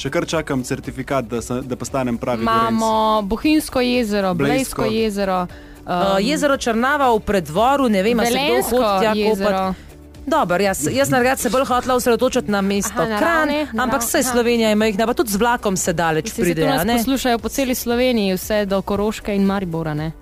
Še 0.00 0.08
kar 0.08 0.24
čakam 0.26 0.62
certifikat, 0.62 1.24
da, 1.26 1.42
se, 1.42 1.60
da 1.62 1.76
postanem 1.76 2.16
pravi. 2.16 2.42
Imamo 2.42 2.90
Bohinjsko 3.22 3.80
jezero, 3.80 4.34
Blejsko. 4.34 4.82
Blejsko 4.82 4.84
jezero. 4.86 5.46
Uh, 5.80 5.92
jezero 6.20 6.56
Črnava 6.56 7.10
v 7.10 7.20
predvoru, 7.20 7.88
ne 7.88 8.02
vem, 8.02 8.16
ali 8.16 8.26
se 8.26 8.32
kdo 8.32 8.40
Velenjsko 8.42 8.76
hodi 8.78 9.00
tja 9.00 9.12
jezero. 9.14 9.50
kopati. 9.50 9.86
Dobro, 10.26 10.56
jaz, 10.58 10.86
jaz 10.86 11.10
na 11.10 11.36
se 11.36 11.50
bolj 11.50 11.64
hotela 11.64 11.94
osredotočiti 11.94 12.50
na 12.50 12.60
mesto 12.62 12.92
Aha, 12.94 13.06
Kran, 13.08 13.48
naravne, 13.48 13.68
ampak 13.74 14.00
vse 14.00 14.18
aha. 14.18 14.28
Slovenija 14.30 14.70
ima 14.70 14.86
jih, 14.86 14.96
pa 14.98 15.14
tudi 15.14 15.30
z 15.30 15.36
vlakom 15.36 15.76
se 15.76 15.92
daleč 15.92 16.28
se 16.28 16.42
pride. 16.42 16.68
poslušajo 16.88 17.38
po 17.38 17.48
celi 17.48 17.74
Sloveniji, 17.74 18.34
vse 18.34 18.66
do 18.66 18.82
Koroške 18.82 19.34
in 19.34 19.42
Maribora. 19.42 19.94
Ne? 19.94 20.12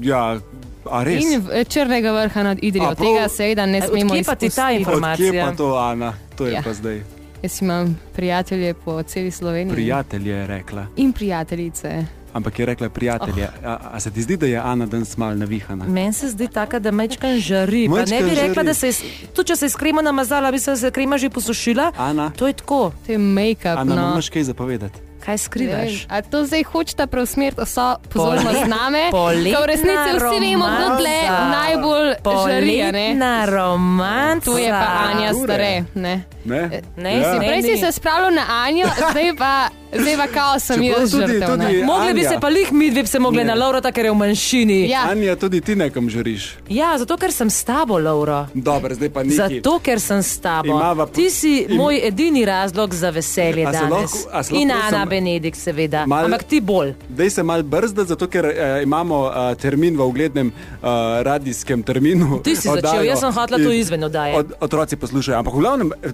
Ja, 0.00 0.38
a 0.84 1.02
res. 1.02 1.24
In 1.24 1.40
v- 1.40 1.64
Črnega 1.64 2.12
vrha 2.12 2.42
nad 2.42 2.58
Idrijo. 2.60 2.84
A, 2.84 2.94
prav- 2.94 3.06
Tega 3.08 3.28
seveda 3.28 3.66
ne 3.66 3.78
Od 3.78 3.88
smemo 3.88 4.14
kje 4.14 4.24
pa 4.24 4.34
ti 4.34 4.48
ta 4.48 4.70
izpustiti. 4.70 4.78
informacija? 4.78 5.28
Odkje 5.28 5.42
pa 5.42 5.52
to, 5.52 5.74
Ana? 5.76 6.12
To 6.36 6.46
je 6.46 6.52
Ja. 6.52 6.62
pa 6.62 6.72
zdaj. 6.72 7.19
Jaz 7.42 7.62
imam 7.62 7.98
prijatelje 8.12 8.74
po 8.74 9.02
celi 9.02 9.30
Sloveniji. 9.30 9.74
Prijatelj 9.74 10.28
je 10.28 10.46
rekla. 10.46 10.86
In 10.96 11.12
prijateljice. 11.12 12.04
Ampak 12.32 12.58
je 12.58 12.66
rekla 12.66 12.88
prijatelje. 12.88 13.48
Oh. 13.58 13.66
A, 13.66 13.78
a 13.92 14.00
se 14.00 14.10
ti 14.10 14.22
zdi, 14.22 14.36
da 14.36 14.46
je 14.46 14.58
Ana 14.58 14.86
danes 14.86 15.16
mal 15.16 15.38
navihana? 15.38 15.84
Meni 15.84 16.12
se 16.12 16.28
zdi 16.28 16.48
taka, 16.48 16.78
da 16.78 16.90
mečkan 16.90 17.38
žari. 17.38 17.88
Pa 17.88 18.04
ne 18.04 18.22
bi 18.22 18.30
rekla, 18.30 18.54
žari. 18.54 18.66
da 18.66 18.74
se 18.74 18.86
je, 18.86 18.92
tudi 19.34 19.46
če 19.46 19.56
se 19.56 19.64
je 19.64 19.70
s 19.70 19.76
kremo 19.76 20.02
namazala, 20.02 20.52
bi 20.52 20.58
se 20.58 20.70
je 20.72 20.90
krema 20.90 21.18
že 21.18 21.30
posušila. 21.30 21.92
Ana, 21.96 22.30
To 22.30 22.46
je 22.46 22.52
tako. 22.52 22.92
To 23.06 23.12
je 23.12 23.18
make-up. 23.18 23.76
Ana 23.76 23.94
No. 23.96 24.10
imaš 24.12 24.28
kaj 24.28 24.42
zapovedati? 24.42 24.98
Kaj 25.24 25.38
skrivaš? 25.38 26.06
A 26.08 26.22
to 26.22 26.44
zdaj 26.44 26.62
hočete 26.64 27.06
preusmeriti 27.06 27.60
vso 27.60 27.96
pozornost 28.08 28.66
name? 28.66 29.08
Poletna 29.10 29.60
v 29.60 29.66
resnici 29.66 30.10
vsi 30.16 30.38
vemo, 30.40 30.66
kdo 30.66 30.86
tle 30.96 31.18
najbolj 31.50 32.08
žari. 32.46 32.82
a 32.82 32.90
ne? 32.90 33.06
Poletna 33.08 33.34
romanca. 33.46 34.44
To 34.44 34.58
je 34.58 34.70
pa 34.70 34.88
Anja 35.06 35.34
stare. 35.34 35.84
Ne? 35.94 36.24
Ne? 36.44 36.82
Ne, 36.96 37.16
ja. 37.20 37.32
si 37.32 37.38
Prej 37.38 37.62
si 37.62 37.76
se 37.76 37.92
spravljal 37.92 38.32
na 38.34 38.44
Anjo, 38.64 38.86
zdaj 39.10 39.36
pa, 39.38 39.68
zdaj 39.92 40.16
pa 40.16 40.26
kao 40.28 40.58
sem 40.58 40.82
jaz 40.82 41.10
tudi- 41.10 41.26
žrtev. 41.28 41.50
ne. 41.52 41.66
tudi- 41.66 41.84
Mogli 41.84 42.14
bi 42.14 42.22
se 42.22 42.36
pa 42.36 42.48
lih 42.48 42.72
mi 42.72 42.90
dve 42.90 43.02
bi 43.02 43.08
se 43.08 43.18
mogli 43.18 43.38
Ne. 43.38 43.44
na 43.46 43.54
Laura, 43.56 43.80
ker 43.82 44.04
je 44.04 44.10
v 44.10 44.16
manjšini. 44.16 44.88
Ja. 44.88 45.02
Anja, 45.06 45.36
tudi 45.36 45.60
ti 45.60 45.74
nekam 45.74 46.06
žuriš. 46.06 46.56
Ja, 46.68 46.98
zato 46.98 47.16
ker 47.16 47.32
sem 47.32 47.48
s 47.48 47.62
tabo, 47.62 47.98
Laura. 47.98 48.48
Dobro, 48.54 48.94
zdaj 48.94 49.10
pa 49.10 49.22
nekaj. 49.22 49.36
Zato, 49.56 49.78
ker 49.80 49.98
sem 50.00 50.20
s 50.20 50.38
tabo. 50.38 50.68
Imava 50.70 51.06
Ti 51.08 51.30
si 51.30 51.52
im- 51.60 51.76
moj 51.76 52.00
edini 52.00 52.44
razlog 52.44 52.94
za 52.94 53.10
veselje 53.10 53.62
A 53.62 53.72
danes. 53.72 53.90
lahko- 53.90 54.28
lahko 54.30 54.54
In 54.54 54.70
Ana 54.70 54.90
sem- 54.92 55.08
Benedikt, 55.08 55.58
seveda. 55.58 56.06
Mal- 56.06 56.24
Ampak 56.24 56.42
ti 56.44 56.60
bolj. 56.60 56.94
Dej 57.08 57.30
se 57.30 57.42
mal 57.42 57.62
brzda, 57.64 58.04
zato 58.04 58.26
ker 58.26 58.44
uh, 58.44 58.52
imamo 58.82 59.16
uh, 59.22 59.32
termin 59.56 59.92
v 59.92 60.02
uglednem 60.02 60.48
uh, 60.48 60.88
radijskem 61.20 61.82
terminu. 61.82 62.40
Ti 62.42 62.50
si 62.52 62.62
začel, 62.62 62.78
oddajo. 62.78 63.02
jaz 63.02 63.18
sem 63.18 63.32
hotela 63.32 63.58
to 63.58 63.70
izven 63.72 64.02
oddaje. 64.02 64.36
Od, 64.36 64.52
otroci 64.60 64.96
poslušajo, 64.96 65.38
ampak 65.38 65.54
v 65.54 65.58
glavnem, 65.58 65.92
eh, 65.94 66.08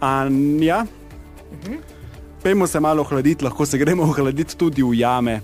Anja, 0.00 0.86
Mhm. 1.54 1.76
Pejmo 2.42 2.66
se 2.66 2.80
malo 2.80 3.02
ohladiti, 3.02 3.44
lahko 3.44 3.66
se 3.66 3.78
gremo 3.78 4.02
ohladiti 4.10 4.56
tudi 4.56 4.82
v 4.82 4.94
jame. 4.98 5.40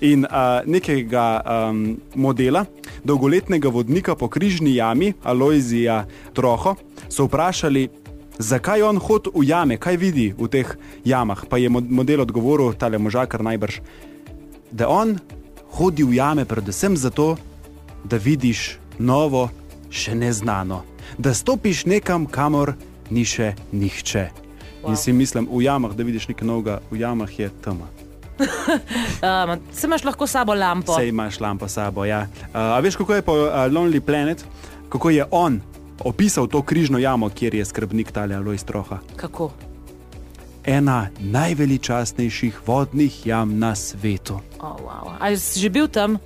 In 0.00 0.26
uh, 0.26 0.60
nekega 0.66 1.40
um, 1.40 1.96
modela, 2.14 2.64
dolgoletnega 3.04 3.68
vodnika 3.68 4.14
po 4.14 4.28
križni 4.28 4.74
jami, 4.74 5.14
Aloizija 5.22 6.04
Troho, 6.34 6.74
so 7.08 7.24
vprašali, 7.24 7.88
zakaj 8.38 8.82
on 8.82 8.98
hodi 8.98 9.30
v 9.34 9.46
jame, 9.48 9.78
kaj 9.78 9.96
vidi 9.96 10.26
v 10.36 10.50
teh 10.50 10.76
jamah. 11.04 11.46
Pa 11.48 11.56
je 11.56 11.70
mod- 11.70 11.88
model 11.88 12.26
odgovoril, 12.26 12.74
tale 12.74 12.98
možakar 12.98 13.40
najbrž, 13.40 13.80
da 14.72 14.90
on 14.90 15.16
hodi 15.78 16.04
v 16.04 16.18
jame 16.18 16.44
predvsem 16.44 16.96
zato, 16.96 17.36
da 18.04 18.20
vidiš 18.20 18.76
novo, 18.98 19.48
še 19.90 20.14
neznano, 20.14 20.82
da 21.18 21.32
stopiš 21.34 21.86
nekam, 21.86 22.26
kamor 22.26 22.74
ni 23.10 23.24
še 23.24 23.54
nihče. 23.72 24.43
Wow. 24.84 24.90
In 24.90 24.96
si 24.96 25.12
mislim, 25.12 25.48
v 25.50 25.62
jamah, 25.64 25.92
da 25.96 26.04
vidiš 26.04 26.28
nekaj 26.28 26.46
novega, 26.46 26.80
v 26.90 27.00
jamah 27.00 27.38
je 27.38 27.50
tema. 27.64 27.88
Um, 29.24 29.60
se 29.72 29.86
imaš 29.86 30.04
lahko 30.04 30.26
sabo 30.26 30.54
lampo. 30.54 30.92
Vse 30.92 31.08
imaš 31.08 31.40
lampo 31.40 31.68
sabo. 31.68 32.04
Ja. 32.04 32.20
Uh, 32.20 32.48
a 32.52 32.80
veš, 32.80 32.96
kako 32.96 33.14
je 33.14 33.22
po 33.22 33.32
uh, 33.32 33.48
Lonely 33.72 34.00
Planet, 34.00 34.44
kako 34.88 35.10
je 35.10 35.24
on 35.30 35.60
opisal 36.04 36.46
to 36.46 36.62
križno 36.62 36.98
jamo, 36.98 37.28
kjer 37.28 37.54
je 37.54 37.64
skrbnik 37.64 38.12
tale 38.12 38.34
Alois 38.34 38.64
Troha? 38.64 38.98
Kako? 39.16 39.50
Ena 40.64 41.08
najveličastnejših 41.20 42.60
vodnih 42.66 43.26
jam 43.26 43.58
na 43.58 43.74
svetu. 43.74 44.40
Oh, 44.60 44.76
wow. 44.80 45.16
Ali 45.20 45.38
si 45.38 45.60
že 45.60 45.70
bil 45.70 45.88
tam? 45.88 46.18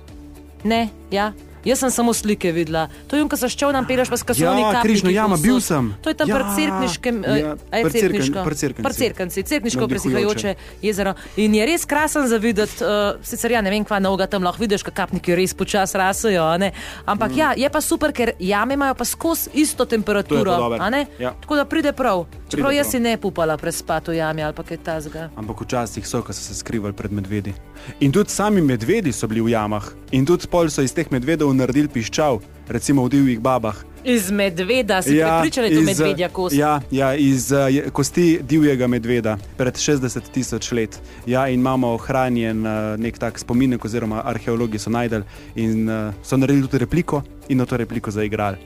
Ne, 0.63 0.89
ja. 1.11 1.33
Jaz 1.65 1.79
sem 1.79 1.91
samo 1.91 2.13
slike 2.13 2.51
videla. 2.51 2.87
To 3.07 3.17
je, 3.17 3.25
ko 3.29 3.37
se 3.37 3.49
ščovnam 3.51 3.87
peleš, 3.87 4.09
pa 4.09 4.17
s 4.17 4.23
kasovni 4.23 4.63
Ja, 4.63 4.81
križno 4.83 5.11
jama, 5.11 5.37
bil 5.37 5.59
sem. 5.63 5.91
To 6.03 6.13
je 6.13 6.15
tam 6.15 6.29
Ja, 6.29 6.39
pred 6.39 6.55
Cerkniškem, 6.55 7.23
ja, 7.23 7.35
ja, 7.35 7.55
pred 7.71 7.93
Cerkniško. 7.93 8.43
pred 8.43 8.57
Cerknci. 8.57 8.83
Pred 8.83 9.47
Cerkniško 9.47 9.81
Navdihujoče. 9.81 9.95
presihajoče 9.95 10.55
jezero. 10.81 11.13
In 11.37 11.55
je 11.55 11.65
res 11.65 11.85
krasen 11.85 12.27
za 12.27 12.37
videti, 12.37 12.83
uh, 12.83 13.19
sicer 13.23 13.51
ja 13.51 13.61
ne 13.61 13.69
vem, 13.73 13.85
kva 13.85 13.99
novega 13.99 14.27
tam 14.27 14.43
lahko 14.43 14.63
vidiš, 14.63 14.83
kako 14.83 14.95
kapniki 14.95 15.35
res 15.35 15.53
počasi 15.53 15.97
rasejo, 15.97 16.45
ne? 16.57 16.71
ampak 17.05 17.31
mm. 17.31 17.37
ja, 17.37 17.53
je 17.57 17.69
pa 17.69 17.81
super, 17.81 18.13
ker 18.15 18.33
jame 18.39 18.73
imajo 18.73 18.95
pa 18.95 19.05
skozi 19.05 19.49
isto 19.53 19.85
temperaturo. 19.85 20.55
To 20.55 20.89
ne? 20.89 21.05
Ja. 21.19 21.33
Tako 21.41 21.55
da 21.55 21.65
pride 21.65 21.93
prav. 21.93 22.25
Čeprav 22.49 22.69
Pride 22.69 22.77
jaz 22.77 22.87
prav. 22.87 22.91
si 22.91 22.99
ne 22.99 23.17
upala 23.23 23.57
prespati 23.57 24.11
v 24.11 24.15
jami 24.15 24.43
ali 24.43 24.53
kaj 24.53 24.77
tasga. 24.83 25.29
Ampak 25.35 25.61
včasih 25.61 26.07
so, 26.07 26.21
ko 26.21 26.33
so 26.33 26.41
se 26.41 26.55
skrivali 26.55 26.93
pred 26.93 27.11
medvedi. 27.11 27.53
In 27.99 28.11
tudi 28.11 28.29
sami 28.29 28.61
medvedi 28.61 29.11
so 29.11 29.27
bili 29.27 29.41
v 29.41 29.53
jamah. 29.53 29.85
In 30.11 30.25
tudi 30.25 30.47
pol 30.47 30.69
so 30.69 30.81
iz 30.81 30.93
teh 30.93 31.07
medvedov 31.11 31.48
naredili 31.53 31.87
piščal, 31.87 32.39
recimo 32.67 33.03
v 33.03 33.09
divjih 33.09 33.39
babah. 33.39 33.75
Iz 34.03 34.31
medveda 34.31 35.01
si 35.01 35.15
ja, 35.15 35.27
prepričali, 35.27 35.69
da 35.69 35.75
je 35.75 35.79
to 35.79 35.85
medvedja 35.85 36.29
kost. 36.29 36.55
Ja, 36.55 36.81
ja, 36.91 37.15
iz 37.15 37.51
uh, 37.51 37.67
je- 37.67 37.89
kosti 37.91 38.39
divjega 38.41 38.87
medveda 38.87 39.37
pred 39.57 39.73
60 39.75 40.21
tisoč 40.31 40.71
let. 40.71 40.99
Ja, 41.25 41.47
in 41.47 41.59
imamo 41.59 41.87
ohranjen 41.93 42.65
uh, 42.65 42.71
nek 42.97 43.17
tak 43.17 43.39
spominek, 43.39 43.85
oziroma 43.85 44.21
arheologi 44.25 44.79
so 44.79 44.89
najdel 44.89 45.21
in 45.55 45.89
uh, 45.89 46.13
so 46.23 46.37
naredili 46.37 46.67
tudi 46.67 46.77
repliko 46.77 47.21
in 47.49 47.57
na 47.57 47.65
to 47.65 47.77
repliko 47.77 48.11
zaigrali. 48.11 48.57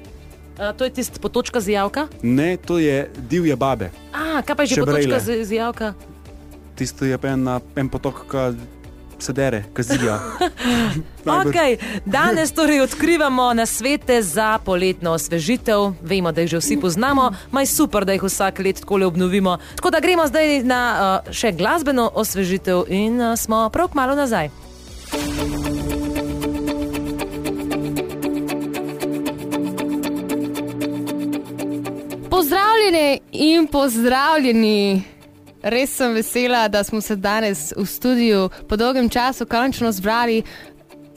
Uh, 0.54 0.70
to 0.78 0.84
je 0.84 0.94
tisti 0.94 1.20
potočka 1.20 1.60
zijavka. 1.60 2.08
Ne, 2.22 2.58
to 2.58 2.78
je 2.80 3.10
divje 3.30 3.56
babe. 3.56 3.90
A, 4.14 4.42
kaj 4.42 4.56
pa 4.56 4.62
je 4.64 4.68
že 4.68 4.76
Čebrejle. 4.76 5.18
potočka 5.18 5.44
zijavka? 5.44 5.94
Tisto 6.76 7.06
je 7.06 7.18
pa 7.18 7.28
en, 7.28 7.48
en 7.76 7.90
potok, 7.90 8.26
ki 8.30 8.38
se 9.24 9.34
dere, 9.34 9.64
kazija. 9.74 10.20
Okay, 11.26 11.78
danes 12.06 12.52
torej 12.52 12.82
odkrivamo 12.82 13.54
na 13.54 13.66
svete 13.66 14.22
za 14.22 14.60
poletno 14.66 15.12
osvežitev. 15.12 15.94
Vemo, 16.02 16.32
da 16.32 16.42
jih 16.42 16.50
že 16.50 16.58
vsi 16.58 16.78
poznamo, 16.82 17.32
maj 17.52 17.66
super, 17.66 18.06
da 18.06 18.12
jih 18.12 18.24
vsak 18.24 18.60
let 18.60 18.80
tako 18.80 19.00
obnovimo. 19.08 19.58
Tako 19.76 19.90
da 19.90 20.00
gremo 20.00 20.28
zdaj 20.28 20.64
na 20.64 20.82
uh, 21.26 21.32
še 21.32 21.52
glasbeno 21.52 22.12
osvežitev 22.14 22.84
in 22.90 23.22
uh, 23.22 23.38
smo 23.40 23.70
prav 23.70 23.88
kmalo 23.96 24.16
nazaj. 24.16 24.50
Pozdravljene 32.30 33.20
in 33.32 33.68
pozdravljeni. 33.68 35.13
Res 35.64 35.96
sem 35.96 36.14
vesela, 36.14 36.68
da 36.68 36.84
smo 36.84 37.02
se 37.02 37.16
danes 37.16 37.72
v 37.78 37.86
studiu 37.86 38.50
po 38.68 38.76
dolgem 38.76 39.10
času 39.10 39.46
končno 39.46 39.92
zbrali 39.92 40.44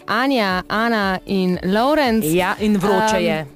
Anja, 0.07 0.63
Ana 0.69 1.19
in 1.27 1.59
Lorenz. 1.65 2.25
Ja, 2.35 2.55
in 2.61 2.77
vroče 2.77 3.23
je. 3.23 3.47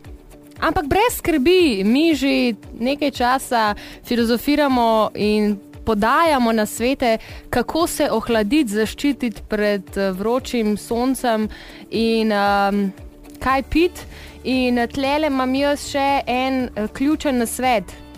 Ampak 0.60 0.86
brez 0.86 1.16
skrbi, 1.16 1.84
mi 1.84 2.14
že 2.14 2.54
nekaj 2.78 3.10
časa 3.10 3.74
filozofiramo 4.04 5.10
in 5.14 5.56
podajamo 5.84 6.52
na 6.52 6.66
svete, 6.66 7.18
kako 7.50 7.86
se 7.86 8.10
ohladiti, 8.10 8.72
zaščititi 8.72 9.42
pred 9.48 9.96
eh, 9.96 10.10
vročim 10.10 10.76
soncem 10.76 11.48
in 11.90 12.32
um, 12.32 12.92
kaj 13.40 13.62
pit. 13.62 14.04
In 14.44 14.78
tlele 14.92 15.28
imam 15.28 15.54
jaz 15.54 15.88
še 15.92 16.22
en 16.26 16.62
uh, 16.68 16.88
ključen 16.92 17.38
nasvet. 17.38 18.09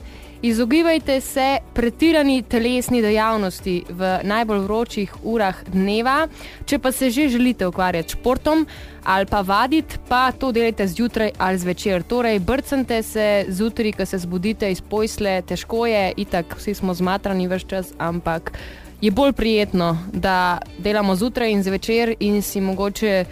Izogibajte 0.42 1.20
se 1.20 1.58
pretirani 1.74 2.42
telesni 2.42 3.02
dejavnosti 3.02 3.84
v 3.88 4.08
najbolj 4.26 4.64
vročih 4.64 5.12
urah 5.22 5.60
dneva. 5.70 6.26
Če 6.66 6.80
pa 6.82 6.90
se 6.92 7.10
že 7.10 7.28
želite 7.28 7.66
ukvarjati 7.66 8.08
s 8.08 8.16
športom 8.18 8.66
ali 9.04 9.26
pa 9.26 9.40
vaditi, 9.40 9.98
pa 10.08 10.32
to 10.32 10.52
delajte 10.52 10.86
zjutraj 10.86 11.30
ali 11.38 11.58
zvečer. 11.58 12.02
Torej, 12.02 12.38
brcnite 12.38 13.02
se 13.02 13.44
zjutraj, 13.48 13.92
ko 13.92 14.06
se 14.06 14.18
zbudite 14.18 14.70
iz 14.70 14.80
posle, 14.80 15.42
težko 15.42 15.86
je, 15.86 16.12
itak 16.16 16.56
vsi 16.58 16.74
smo 16.74 16.94
zmatrani 16.94 17.46
vse 17.48 17.66
čas, 17.66 17.94
ampak 17.98 18.52
je 19.00 19.10
bolj 19.10 19.32
prijetno, 19.32 19.98
da 20.12 20.58
delamo 20.78 21.16
zjutraj 21.16 21.50
in 21.50 21.62
zvečer 21.62 22.14
in 22.20 22.42
si 22.42 22.60
mogoče 22.60 23.24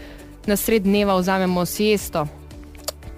na 0.46 0.56
sred 0.56 0.82
dneva 0.82 1.18
vzamemo 1.18 1.66
siesto. 1.66 2.26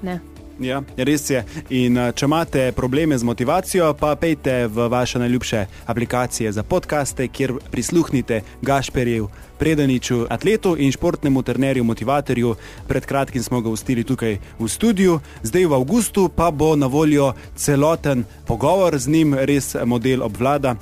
Ne. 0.02 0.32
Ja, 0.62 0.79
res 0.96 1.25
je. 1.31 1.40
In 1.75 1.96
eh, 1.98 2.12
če 2.14 2.27
imate 2.29 2.61
probleme 2.77 3.16
z 3.18 3.27
motivacijo, 3.27 3.88
pa 3.98 4.14
pejte 4.16 4.68
v 4.70 4.87
vaše 4.88 5.18
najljubše 5.18 5.64
aplikacije 5.90 6.53
za 6.53 6.62
podkaste, 6.62 7.27
kjer 7.29 7.57
prisluhnite 7.70 8.42
Gašperju, 8.62 9.29
Predaniču, 9.59 10.27
atletu 10.31 10.77
in 10.79 10.92
športnemu 10.92 11.42
trenerju, 11.42 11.85
motivatorju. 11.85 12.55
Pred 12.88 13.07
kratkim 13.07 13.42
smo 13.42 13.61
ga 13.61 13.70
ustili 13.70 14.05
tukaj 14.05 14.38
v 14.59 14.68
studiu, 14.68 15.20
zdaj 15.42 15.66
v 15.66 15.75
avgustu 15.75 16.29
pa 16.29 16.51
bo 16.51 16.77
na 16.77 16.87
voljo 16.87 17.33
celoten 17.57 18.25
pogovor 18.46 18.98
z 18.98 19.09
njim, 19.09 19.35
res 19.35 19.75
model 19.85 20.22
obvlada. 20.22 20.77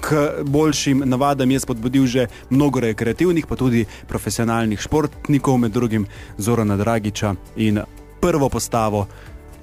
K 0.00 0.40
boljšim 0.44 1.02
navadam 1.04 1.50
je 1.50 1.60
spodbudil 1.60 2.06
že 2.06 2.26
mnogo 2.50 2.80
rekreativnih, 2.80 3.46
pa 3.46 3.56
tudi 3.56 3.84
profesionalnih 4.08 4.80
športnikov, 4.80 5.58
med 5.58 5.72
drugim 5.72 6.06
Zorana 6.38 6.76
Dragiča 6.76 7.34
in 7.56 7.80
prvo 8.20 8.48
postavo 8.48 9.06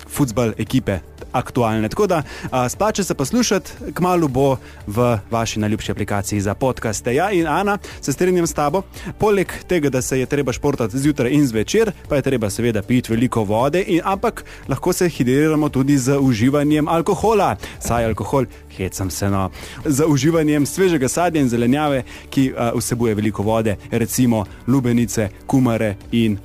futbol 0.10 0.52
ekipe. 0.58 1.00
Aktualne. 1.32 1.90
Tako 1.90 2.08
da 2.08 2.24
a, 2.52 2.70
splače 2.70 3.04
se 3.04 3.14
poslušati, 3.14 3.72
kmalo 3.94 4.28
bo 4.28 4.56
v 4.88 5.18
vaši 5.32 5.60
najljubši 5.60 5.92
aplikaciji 5.92 6.42
za 6.42 6.54
podkaste. 6.54 7.14
Ja, 7.16 7.32
in 7.32 7.48
Ana, 7.48 7.78
se 8.02 8.14
strinjam 8.14 8.48
s 8.48 8.54
tabo. 8.54 8.82
Poleg 9.20 9.52
tega, 9.68 9.90
da 9.90 10.02
se 10.02 10.20
je 10.20 10.26
treba 10.26 10.54
športati 10.54 10.98
zjutraj 11.00 11.32
in 11.32 11.48
zvečer, 11.48 11.92
pa 12.10 12.16
je 12.16 12.22
treba 12.22 12.50
seveda 12.50 12.82
piti 12.82 13.12
veliko 13.12 13.44
vode, 13.44 13.84
in, 13.88 14.02
ampak 14.04 14.46
lahko 14.68 14.94
se 14.94 15.10
hidriramo 15.10 15.70
tudi 15.70 15.98
z 15.98 16.18
uživanjem 16.18 16.88
alkohola. 16.88 17.56
Saj 17.80 18.06
alkohol, 18.06 18.46
hecam 18.78 19.12
se 19.12 19.30
no. 19.30 19.50
Z 19.86 20.06
uživanjem 20.08 20.66
svežega 20.66 21.08
sadja 21.08 21.42
in 21.42 21.50
zelenjave, 21.50 22.04
ki 22.30 22.54
a, 22.58 22.72
vsebuje 22.76 23.16
veliko 23.16 23.44
vode, 23.44 23.76
recimo 23.92 24.46
lubenice, 24.68 25.30
kumare 25.46 25.96
in 26.12 26.40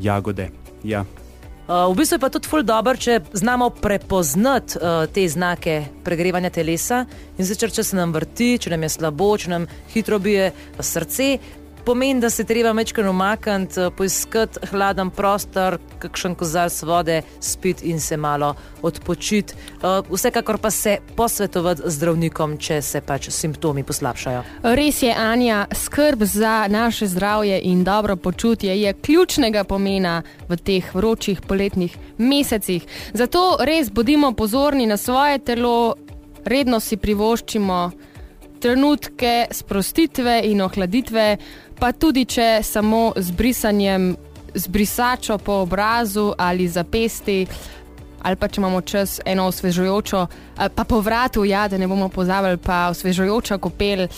jagode. 0.00 0.50
Ja, 0.84 1.04
Uh, 1.70 1.86
v 1.94 2.02
bistvu 2.02 2.16
je 2.16 2.18
pa 2.18 2.28
tudi 2.34 2.48
ful 2.50 2.64
dobro, 2.66 2.98
če 2.98 3.20
znamo 3.30 3.68
prepoznati 3.70 4.74
uh, 4.80 5.04
te 5.06 5.22
znake 5.30 5.76
pregrevanja 6.02 6.50
telesa. 6.50 7.04
In 7.38 7.46
zdaj, 7.46 7.70
če 7.76 7.84
se 7.86 7.94
nam 7.94 8.10
vrti, 8.10 8.56
če 8.58 8.72
nam 8.72 8.82
je 8.82 8.88
slabo, 8.90 9.28
če 9.38 9.52
nam 9.52 9.68
hitro 9.92 10.18
bije 10.18 10.48
srce, 10.82 11.28
pomeni, 11.84 12.20
da 12.20 12.30
se 12.30 12.44
treba 12.44 12.72
večkrat 12.72 13.06
umakniti, 13.06 13.80
uh, 13.80 13.92
poiskati 13.96 14.58
hladen 14.70 15.10
prostor, 15.10 15.78
kakšen 15.98 16.34
kozarc 16.34 16.82
vode, 16.82 17.22
spiti 17.40 17.90
in 17.90 18.00
se 18.00 18.16
malo 18.16 18.54
odpočiti. 18.82 19.54
Uh, 19.82 20.04
vsekakor 20.10 20.58
pa 20.58 20.70
se 20.70 20.98
posvetovati 21.16 21.82
z 21.84 21.94
zdravnikom, 21.96 22.56
če 22.58 22.82
se 22.82 23.00
pač 23.00 23.30
simptomi 23.30 23.84
poslabšajo. 23.84 24.42
Res 24.62 25.02
je, 25.02 25.14
Anja, 25.14 25.66
skrb 25.74 26.24
za 26.24 26.66
naše 26.68 27.06
zdravje 27.06 27.60
in 27.64 27.84
dobro 27.84 28.16
počutje 28.16 28.80
je 28.82 28.92
ključnega 28.92 29.64
pomena 29.64 30.22
v 30.48 30.56
teh 30.56 30.94
vročih 30.94 31.40
poletnih 31.40 31.96
mesecih. 32.18 32.86
Zato 33.14 33.56
res 33.60 33.90
bodimo 33.90 34.32
pozorni 34.32 34.86
na 34.86 34.96
svoje 34.96 35.38
telo, 35.38 35.94
redno 36.44 36.80
si 36.80 36.96
privoščimo 36.96 37.90
trenutke 38.60 39.46
sprostitve 39.50 40.40
in 40.44 40.60
ohladitve, 40.60 41.36
pa 41.80 41.92
tudi 41.92 42.26
če 42.28 42.60
samo 42.62 43.12
z 43.16 43.32
brisanjem, 43.32 44.12
z 44.54 44.68
brisačo 44.68 45.38
po 45.38 45.62
obrazu 45.64 46.32
ali 46.38 46.68
zapesti. 46.68 47.46
Ali 48.20 48.36
pa 48.36 48.48
če 48.52 48.60
imamo 48.60 48.82
čas 48.84 49.20
eno 49.24 49.46
osvežujočo, 49.48 50.26
eh, 50.26 50.68
pa 50.68 50.84
po 50.84 51.00
vratu, 51.00 51.44
ja, 51.44 51.68
da 51.68 51.78
ne 51.78 51.88
bomo 51.88 52.08
pozabili, 52.12 52.58
pa 52.60 52.90
osvežujoča 52.92 53.58
kopel. 53.58 54.08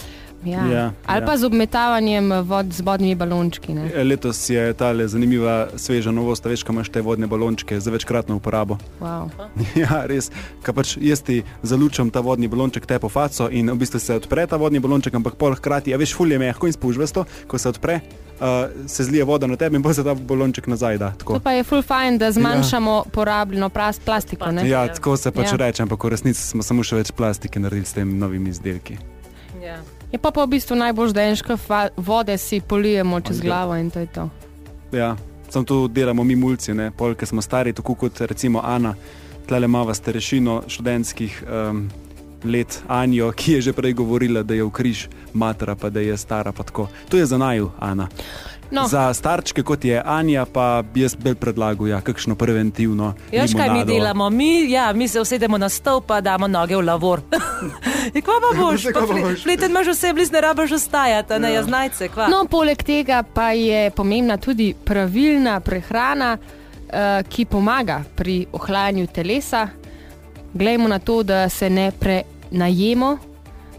Ja. 0.45 0.67
Ja, 0.67 0.93
ali 1.07 1.23
ja. 1.23 1.27
pa 1.27 1.37
z 1.37 1.45
obmetavanjem 1.47 2.33
vod 2.43 2.73
z 2.75 2.81
vodnimi 2.83 3.15
balončki. 3.15 3.75
Ne? 3.75 4.05
Letos 4.05 4.51
je 4.51 4.73
ta 4.75 4.91
zanimiva, 5.07 5.69
sveža 5.77 6.11
novost, 6.11 6.45
veš, 6.45 6.65
kaj 6.67 6.75
imaš 6.75 6.89
te 6.91 7.01
vodne 7.03 7.27
balončke 7.27 7.81
za 7.81 7.91
večkratno 7.91 8.37
uporabo. 8.37 8.79
Wow. 9.01 9.31
Ja, 9.83 10.03
res. 10.07 10.31
Kaj 10.63 10.75
pač 10.75 10.97
jaz 11.01 11.23
ti 11.23 11.43
zalučam 11.63 12.11
ta 12.11 12.21
vodni 12.21 12.49
balonček 12.49 12.87
te 12.87 12.99
po 12.99 13.09
faco 13.09 13.49
in 13.51 13.71
v 13.71 13.79
bistvu 13.79 14.01
se 14.01 14.15
odpre 14.19 14.47
ta 14.47 14.57
vodni 14.57 14.81
balonček, 14.83 15.15
ampak 15.15 15.35
pol 15.39 15.55
hkrati, 15.55 15.95
a 15.95 15.97
veš, 15.97 16.15
fulje 16.15 16.39
mehko 16.39 16.67
in 16.67 16.73
spužvesto, 16.73 17.25
ko 17.47 17.59
se 17.59 17.69
odpre, 17.69 18.01
uh, 18.41 18.67
se 18.87 19.05
zlije 19.05 19.25
voda 19.25 19.47
na 19.47 19.57
tebi 19.57 19.77
in 19.77 19.83
bo 19.83 19.95
se 19.95 20.05
ta 20.05 20.15
balonček 20.15 20.67
nazaj. 20.67 20.99
Da, 20.99 21.13
tako. 21.19 21.39
To 21.39 21.41
pa 21.41 21.53
je 21.53 21.65
full 21.65 21.83
fajn, 21.83 22.19
da 22.19 22.33
zmanjšamo 22.33 23.05
porabljeno 23.13 23.69
plas- 23.71 24.01
plastiko. 24.01 24.51
Ne? 24.51 24.69
ja, 24.69 24.89
tako 24.89 25.17
se 25.17 25.31
pač 25.31 25.47
Ja. 25.47 25.51
ja. 25.51 25.57
reče, 25.57 25.83
ampak 25.83 26.05
v 26.05 26.09
resnici 26.09 26.43
smo 26.43 26.63
samo 26.63 26.83
še 26.83 26.97
več 26.97 27.13
plastike 27.13 27.61
naredili 27.61 27.87
s 27.87 27.93
temi 27.93 28.15
novimi 28.15 28.51
izdelki. 28.51 28.99
Je 30.13 30.19
pa, 30.19 30.31
pa 30.31 30.45
v 30.45 30.53
bistvu 30.57 30.77
najbolj 30.77 31.13
denška 31.17 31.57
vode 31.97 32.37
si 32.39 32.61
polijemo 32.61 33.21
čez 33.21 33.41
Ajde. 33.41 33.49
glavo 33.49 33.77
in 33.77 33.91
to 33.91 33.99
je 33.99 34.07
to. 34.07 34.29
Ja, 34.93 35.17
samo 35.49 35.65
to 35.65 35.89
delamo 35.89 36.25
mi 36.25 36.37
mulci, 36.37 36.75
ne, 36.75 36.91
pol, 36.91 37.15
ker 37.15 37.29
smo 37.29 37.43
stari, 37.43 37.73
tako 37.73 37.95
kot 37.95 38.21
recimo 38.21 38.61
Ana, 38.65 38.95
tlele 39.49 39.67
mava 39.67 39.95
starešino 39.95 40.63
študentskih 40.69 41.43
um, 41.49 41.89
let 42.45 42.83
Anjo, 42.89 43.33
ki 43.33 43.53
je 43.53 43.61
že 43.61 43.73
prej 43.73 43.93
govorila, 43.93 44.43
da 44.43 44.55
je 44.55 44.65
v 44.65 44.71
križ 44.71 45.09
matra, 45.33 45.75
pa 45.75 45.91
da 45.91 46.01
je 46.01 46.17
stara. 46.17 46.53
Pa 46.53 46.63
tako. 46.63 46.89
to 47.09 47.17
je 47.17 47.27
za 47.27 47.39
naju, 47.39 47.71
Ana. 47.81 48.09
No. 48.71 48.89
Za 48.89 49.15
starčke, 49.15 49.63
kot 49.63 49.85
je 49.85 50.03
Anja, 50.05 50.47
pa 50.49 50.85
jaz 50.95 51.15
bolj 51.15 51.35
predlagal, 51.35 51.89
ja, 51.89 52.01
kakšno 52.01 52.35
preventivno. 52.35 53.15
Veš, 53.33 53.53
kaj 53.53 53.69
mi 53.69 53.85
delamo? 53.85 54.31
Mi, 54.31 54.71
ja, 54.71 54.93
mi 54.93 55.09
se 55.09 55.21
usedemo 55.21 55.59
na 55.59 55.69
stol, 55.69 56.01
pa 56.01 56.21
damo 56.21 56.49
noge 56.49 56.77
v 56.77 56.81
lavor. 56.81 57.21
In 58.15 58.23
kva 58.23 58.35
pa 58.41 58.51
boš? 58.57 58.87
Pa 58.95 59.01
boš? 59.01 59.43
Fleten 59.43 59.71
imaš 59.71 59.87
vse 59.87 60.13
blizu, 60.13 60.33
ne 60.33 60.41
rabiš 60.41 60.73
ostajati, 60.73 61.39
ne 61.39 61.49
Ja. 61.49 61.55
jaznajce, 61.55 62.09
kva. 62.09 62.29
No, 62.29 62.45
poleg 62.45 62.83
tega 62.83 63.23
pa 63.25 63.51
je 63.51 63.91
pomembna 63.91 64.37
tudi 64.37 64.75
pravilna 64.85 65.61
prehrana, 65.61 66.37
uh, 66.37 66.95
ki 67.29 67.45
pomaga 67.45 68.03
pri 68.17 68.47
ohlajanju 68.53 69.07
telesa. 69.07 69.69
Glejmo 70.55 70.89
na 70.89 70.99
to, 70.99 71.23
da 71.23 71.49
se 71.49 71.71
ne 71.71 71.93
prenajemo, 71.93 73.19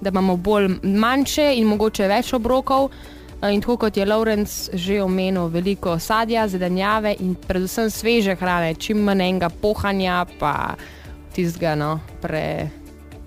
da 0.02 0.10
imamo 0.10 0.36
bolj 0.38 0.70
manjše 0.84 1.54
in 1.56 1.68
mogoče 1.68 2.08
več 2.08 2.34
obrokov. 2.34 2.90
Eh, 3.42 3.54
In 3.54 3.62
tako 3.62 3.78
kot 3.78 3.98
je 3.98 4.06
Lawrence 4.06 4.70
že 4.74 5.02
omenil, 5.04 5.48
veliko 5.48 6.00
sadja, 6.00 6.48
zelenjave 6.48 7.16
in 7.20 7.36
predvsem 7.38 7.90
sveže 7.90 8.36
hrane, 8.36 8.76
čim 8.76 8.98
manj 9.00 9.22
enega 9.22 9.50
pohanja, 9.52 10.26
pa 10.40 10.76
tistega 11.36 11.76
no, 11.76 12.00
pre, 12.22 12.70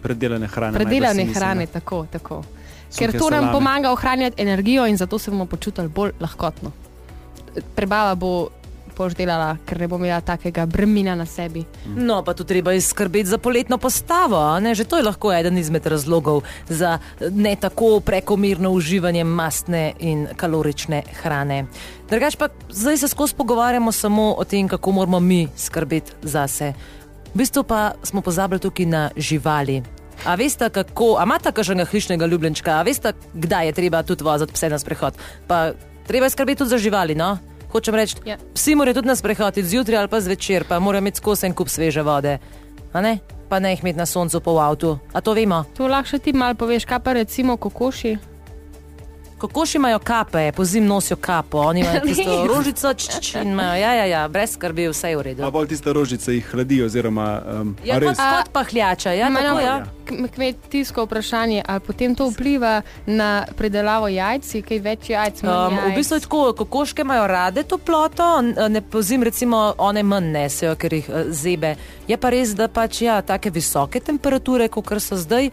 Predelane 0.06 0.46
hrane. 0.46 0.78
predelane 0.78 1.24
hrane. 1.34 1.66
Tako, 1.66 2.06
tako. 2.12 2.42
Ker 2.94 3.10
Suhe 3.10 3.18
to 3.18 3.30
nam 3.30 3.44
salame. 3.44 3.52
pomaga 3.52 3.92
ohranjati 3.92 4.42
energijo 4.42 4.86
in 4.86 4.96
zato 4.96 5.18
se 5.18 5.30
bomo 5.30 5.46
počutili 5.46 5.88
bolj 5.88 6.12
lahkotno. 6.20 6.70
Prebava 7.74 8.14
bo 8.14 8.48
poždelala, 8.96 9.58
ker 9.68 9.80
ne 9.80 9.88
bom 9.90 10.00
imela 10.00 10.20
takega 10.24 10.64
bremena 10.66 11.14
na 11.18 11.26
sebi. 11.28 11.64
No, 11.86 12.22
pa 12.24 12.32
tu 12.34 12.44
treba 12.48 12.72
izskrbeti 12.72 13.28
za 13.28 13.38
poletno 13.38 13.78
postavo. 13.78 14.36
a 14.36 14.60
Ne? 14.60 14.74
Že 14.74 14.84
to 14.84 14.96
je 14.96 15.02
lahko 15.04 15.32
eden 15.32 15.58
izmed 15.58 15.86
razlogov 15.86 16.42
za 16.68 16.98
ne 17.20 17.56
tako 17.56 18.00
prekomerno 18.00 18.70
uživanje 18.70 19.24
mastne 19.24 19.92
in 20.00 20.26
kalorične 20.36 21.02
hrane. 21.22 21.66
Drugač 22.08 22.36
pa 22.36 22.48
zdaj 22.70 22.96
se 22.96 23.08
skozi 23.08 23.34
pogovarjamo 23.34 23.92
samo 23.92 24.34
o 24.38 24.44
tem, 24.44 24.68
kako 24.68 24.92
moramo 24.92 25.20
mi 25.20 25.48
skrbeti 25.56 26.12
zase. 26.22 26.72
V 27.34 27.38
bistvu 27.38 27.62
pa 27.68 27.92
smo 28.02 28.20
pozabili 28.20 28.60
tukaj 28.60 28.86
na 28.86 29.10
živali. 29.16 29.82
A 30.24 30.34
veste, 30.34 30.70
kako, 30.70 31.16
a 31.18 31.26
imate 31.26 31.52
kakšnega 31.52 31.84
hišnega 31.90 32.26
ljubljenčka, 32.26 32.78
a 32.78 32.82
veste, 32.82 33.12
kdaj 33.34 33.66
je 33.66 33.72
treba 33.72 34.02
tudi 34.02 34.24
voziti 34.24 34.52
pse 34.52 34.68
na 34.68 34.78
sprehod? 34.78 35.14
Pa 35.46 35.72
treba 36.06 36.26
je 36.26 36.30
skrbeti 36.30 36.58
tudi 36.58 36.70
za 36.70 36.78
živali, 36.78 37.14
no? 37.14 37.38
Hočem 37.72 37.94
reči, 37.94 38.16
Ja. 38.24 38.36
Psi 38.54 38.74
morajo 38.74 38.94
tudi 38.94 39.08
na 39.08 39.16
sprehod 39.16 39.58
zjutraj 39.58 39.98
ali 39.98 40.08
pa 40.08 40.20
zvečer, 40.20 40.64
pa 40.64 40.78
morajo 40.78 41.04
imeti 41.04 41.18
skozi 41.18 41.46
en 41.46 41.54
kup 41.54 41.68
sveže 41.68 42.02
vode. 42.02 42.38
a 42.92 43.00
ne? 43.00 43.18
Pa 43.48 43.58
ne 43.58 43.70
jih 43.70 43.82
imeti 43.82 43.98
na 43.98 44.06
soncu 44.06 44.40
po 44.40 44.58
avtu. 44.58 44.98
A 45.12 45.20
to 45.20 45.32
vemo? 45.34 45.64
To 45.76 45.86
lahko 45.86 46.18
ti 46.18 46.32
malo 46.32 46.54
poveš, 46.54 46.84
kaj 46.84 46.98
pa 46.98 47.12
recimo 47.12 47.56
kokoši. 47.56 48.16
Kokoši 49.38 49.76
imajo 49.76 49.98
kape, 49.98 50.52
po 50.52 50.64
zim 50.64 50.86
nosijo 50.86 51.16
kapo, 51.16 51.58
oni 51.58 51.80
imajo 51.80 52.00
tisto 52.06 52.46
rožico, 52.46 52.94
č, 52.94 53.08
č, 53.20 53.42
in 53.42 53.52
imajo, 53.52 53.74
ja, 53.74 53.94
ja, 53.94 54.04
ja, 54.04 54.28
brez 54.28 54.54
skrbi, 54.54 54.88
vse 54.88 55.10
je 55.10 55.16
v 55.16 55.22
redu. 55.22 55.44
A 55.44 55.50
bolj 55.50 55.68
tiste 55.68 55.92
rožice 55.92 56.34
jih 56.34 56.48
hladijo, 56.52 56.86
oziroma 56.86 57.42
um, 57.60 57.76
Ja, 57.84 57.96
a 57.96 58.00
kot, 58.00 58.08
res. 58.08 58.16
kot 58.18 58.52
pahljača, 58.52 59.12
ja, 59.12 59.28
tako, 59.34 59.60
ja. 59.60 59.84
kmetijsko 60.34 61.04
vprašanje, 61.04 61.62
ali 61.66 61.80
potem 61.80 62.14
to 62.14 62.30
vpliva 62.30 62.80
na 63.06 63.44
predelavo 63.56 64.08
jajc, 64.08 64.54
kaj 64.68 64.80
več 64.80 65.10
jajc 65.10 65.42
imamo. 65.44 65.82
Um, 65.84 65.92
v 65.92 65.94
bistvu 66.00 66.16
je 66.16 66.24
tako, 66.24 66.42
kokoške 66.56 67.04
imajo 67.04 67.26
rade 67.26 67.62
toploto, 67.68 68.40
ne 68.68 68.80
pozim, 68.80 69.22
recimo, 69.22 69.74
one 69.78 70.02
manj 70.02 70.32
nesejo, 70.32 70.76
ker 70.80 70.96
jih 70.96 71.10
eh, 71.12 71.28
zebe. 71.28 71.76
Je 72.08 72.16
pa 72.16 72.32
res, 72.32 72.56
da 72.56 72.70
pač 72.72 73.02
ja, 73.04 73.20
take 73.20 73.52
visoke 73.52 74.00
temperature, 74.00 74.68
kot 74.72 74.96
so 75.02 75.20
zdaj, 75.20 75.50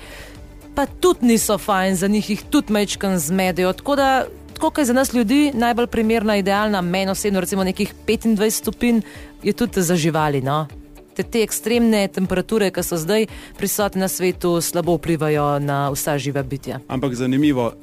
pa 0.75 0.86
tudi 0.86 1.25
niso 1.25 1.57
fajn, 1.57 1.95
za 1.95 2.07
njih 2.07 2.29
jih 2.29 2.43
tudi 2.49 2.73
mečkan 2.73 3.17
zmedejo. 3.19 3.73
Tako 3.73 3.95
da, 3.95 4.25
tako 4.53 4.69
kot 4.69 4.77
je 4.77 4.86
za 4.86 4.93
nas 4.93 5.13
ljudi 5.13 5.51
najbolj 5.53 5.88
primerna, 5.88 6.38
idealna, 6.38 6.81
meni 6.81 7.12
osebno, 7.12 7.39
recimo 7.39 7.63
nekih 7.63 7.93
25 8.07 8.49
stopinj, 8.49 9.01
je 9.43 9.53
tudi 9.53 9.81
za 9.81 9.95
živali. 9.95 10.41
No? 10.41 10.67
Te, 11.15 11.23
te 11.23 11.43
ekstremne 11.43 12.07
temperature, 12.07 12.71
ki 12.73 12.83
so 12.83 12.97
zdaj 12.97 13.27
prisotne 13.57 14.01
na 14.01 14.07
svetu, 14.07 14.62
slabo 14.62 14.97
vplivajo 14.97 15.59
na 15.59 15.89
vsa 15.93 16.17
živa 16.17 16.43
bitja. 16.43 16.79
Ampak 16.88 17.13
zanimivo, 17.13 17.73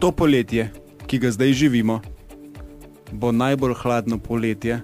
to 0.00 0.12
poletje, 0.12 0.70
ki 1.06 1.18
ga 1.18 1.30
zdaj 1.30 1.52
živimo, 1.52 2.00
bo 3.12 3.32
najbolj 3.32 3.74
hladno 3.82 4.18
poletje, 4.18 4.80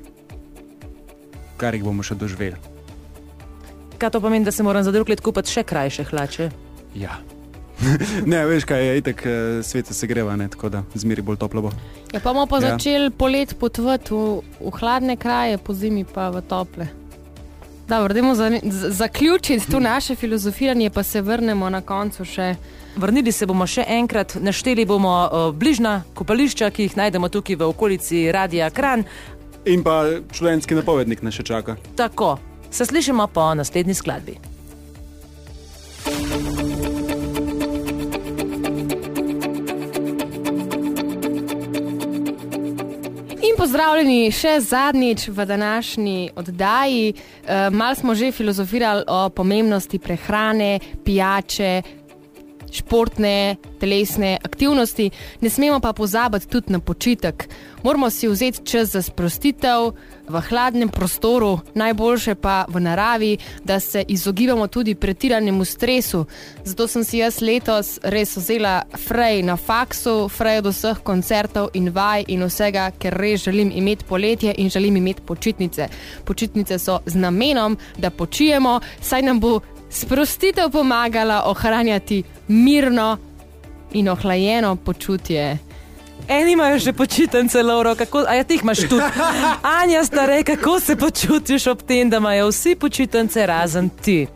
kar 1.56 1.74
jih 1.74 1.84
bomo 1.84 2.04
še 2.04 2.14
doživeli. 2.14 2.60
Kaj 4.00 4.10
to 4.10 4.20
pomeni, 4.20 4.44
da 4.44 4.52
se 4.52 4.62
moram 4.62 4.84
za 4.84 4.92
drug 4.92 5.08
let 5.08 5.20
kupiti 5.20 5.52
še 5.52 5.64
krajše 5.64 6.04
hlače? 6.08 6.50
Ja. 6.94 7.18
ne, 8.26 8.44
veš 8.44 8.64
kaj 8.64 8.86
je, 8.86 8.96
itek 8.98 9.22
eh, 9.22 9.32
svet 9.62 9.86
se 9.88 10.06
greva, 10.06 10.36
ne, 10.36 10.48
tako 10.48 10.68
da 10.68 10.82
zmeri 10.94 11.22
bolj 11.22 11.36
toplo 11.36 11.62
bo. 11.62 11.70
Ja, 12.12 12.20
pa 12.20 12.32
bomo 12.32 12.46
pa 12.46 12.56
Ja. 12.56 12.60
začeli 12.70 13.10
polet 13.10 13.54
potovati 13.56 14.12
v, 14.12 14.24
v 14.60 14.72
hladne 14.72 15.16
kraje, 15.16 15.58
po 15.58 15.72
zimi 15.74 16.04
pa 16.04 16.28
v 16.28 16.42
tople. 16.42 16.86
Dobro, 17.88 18.14
dajmo 18.14 18.34
za, 18.34 18.50
z- 18.62 18.90
zaključiti 18.92 19.70
to 19.70 19.80
naše 19.80 20.14
filozofiranje, 20.14 20.90
pa 20.90 21.02
se 21.02 21.20
vrnemo 21.20 21.70
na 21.70 21.80
koncu 21.80 22.24
še. 22.24 22.54
Vrnili 22.96 23.32
se 23.32 23.46
bomo 23.46 23.66
še 23.66 23.84
enkrat, 23.88 24.34
našteli 24.36 24.84
bomo 24.84 25.08
uh, 25.22 25.54
bližnja 25.54 26.02
kopališča, 26.14 26.70
ki 26.70 26.82
jih 26.82 26.96
najdemo 26.96 27.28
tukaj 27.28 27.56
v 27.56 27.62
okolici 27.64 28.32
Radia 28.32 28.70
Kran. 28.70 29.04
In 29.64 29.82
pa 29.82 30.02
študentski 30.28 30.74
napovednik 30.74 31.22
nas 31.22 31.34
še 31.34 31.42
čaka. 31.44 31.76
Tako, 31.94 32.36
se 32.70 32.84
slišimo 32.84 33.26
po 33.26 33.54
naslednji 33.54 33.94
skladbi. 33.94 34.36
Pozdravljeni 43.60 44.30
še 44.32 44.54
zadnjič 44.64 45.26
v 45.28 45.44
današnji 45.44 46.30
oddaji. 46.36 47.12
E, 47.12 47.70
Mal 47.70 47.94
smo 47.94 48.14
že 48.14 48.32
filozofirali 48.32 49.04
o 49.08 49.28
pomembnosti 49.28 49.98
prehrane, 49.98 50.78
pijače, 51.04 51.82
športne, 52.72 53.56
telesne 53.80 54.38
aktivnosti, 54.44 55.10
ne 55.40 55.50
smemo 55.50 55.80
pa 55.80 55.92
pozabiti 55.92 56.48
tudi 56.48 56.72
na 56.72 56.80
počitek. 56.80 57.48
Moramo 57.82 58.10
si 58.10 58.28
vzeti 58.28 58.66
čas 58.66 58.92
za 58.92 59.02
sprostitev 59.02 59.92
v 60.28 60.40
hladnem 60.40 60.88
prostoru, 60.88 61.58
najboljše 61.74 62.34
pa 62.34 62.64
v 62.68 62.80
naravi, 62.80 63.38
da 63.64 63.80
se 63.80 64.04
izogibamo 64.08 64.66
tudi 64.66 64.94
pretiranemu 64.94 65.64
stresu. 65.64 66.26
Zato 66.64 66.86
sem 66.86 67.04
si 67.04 67.18
jaz 67.18 67.40
letos 67.40 67.98
res 68.02 68.36
vzela 68.36 68.82
frej 69.08 69.42
na 69.42 69.56
faksu, 69.56 70.28
frej 70.28 70.58
od 70.58 70.70
vseh 70.70 71.02
koncertov 71.02 71.70
in 71.74 71.90
vaj 71.90 72.24
in 72.28 72.44
vsega, 72.44 72.90
ker 72.98 73.16
res 73.16 73.44
želim 73.44 73.72
imeti 73.74 74.04
poletje 74.04 74.54
in 74.58 74.70
želim 74.70 74.96
imeti 74.96 75.22
počitnice. 75.26 75.88
Počitnice 76.24 76.78
so 76.78 77.00
z 77.06 77.14
namenom, 77.16 77.78
da 77.98 78.10
počijemo, 78.10 78.80
saj 79.00 79.22
nam 79.22 79.40
bo 79.40 79.60
sprostitev 79.90 80.70
pomagala 80.70 81.42
ohranjati 81.46 82.22
mirno 82.48 83.18
in 83.92 84.08
ohlajeno 84.08 84.76
počutje. 84.76 85.58
Eni 86.28 86.52
imajo 86.52 86.78
že 86.78 86.92
počitnice, 86.92 87.62
Lauro, 87.62 87.94
kako, 87.94 88.24
a 88.28 88.34
ja 88.34 88.44
ti 88.44 88.54
jih 88.54 88.62
imaš 88.62 88.78
tudi. 88.78 89.02
Anja, 89.82 90.04
stare, 90.04 90.42
kako 90.42 90.80
se 90.80 90.96
počutiš 90.96 91.66
ob 91.66 91.82
tem, 91.82 92.10
da 92.10 92.16
imajo 92.16 92.48
vsi 92.48 92.74
počitnice 92.74 93.46
razen 93.46 93.88
ti? 93.88 94.26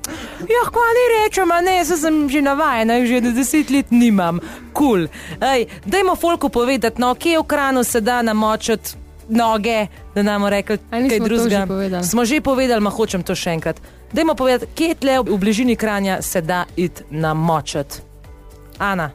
Ja, 0.40 0.62
hvali 0.70 1.04
rečem, 1.18 1.50
a 1.50 1.60
ne, 1.60 1.84
saj 1.84 1.96
sem 1.96 2.28
že 2.28 2.42
navajena, 2.42 2.94
jih 2.94 3.08
že 3.08 3.32
deset 3.32 3.70
let 3.70 3.90
nimam. 3.90 4.40
Kul. 4.72 5.06
Cool. 5.06 5.08
Dajmo 5.84 6.16
folku 6.16 6.48
povedati, 6.48 7.00
no, 7.00 7.14
kje 7.14 7.38
v 7.38 7.46
kranu 7.46 7.84
se 7.84 8.00
da 8.00 8.22
namočiti 8.22 8.96
noge, 9.28 9.86
da 10.14 10.22
nam 10.22 10.46
rekli, 10.46 10.78
kaj 10.90 11.20
drugega. 11.20 12.02
Smo 12.02 12.24
že 12.24 12.40
povedali, 12.40 12.80
ma 12.80 12.90
hočem 12.90 13.22
to 13.22 13.34
še 13.34 13.50
enkrat. 13.50 13.80
Dajmo 14.14 14.34
povedati, 14.34 14.72
kje 14.74 14.94
tle 14.94 15.18
v 15.18 15.36
bližini 15.38 15.76
kranja 15.76 16.22
se 16.22 16.40
da 16.40 16.64
iti 16.76 17.02
namočiti. 17.10 17.96
Ana, 18.78 19.10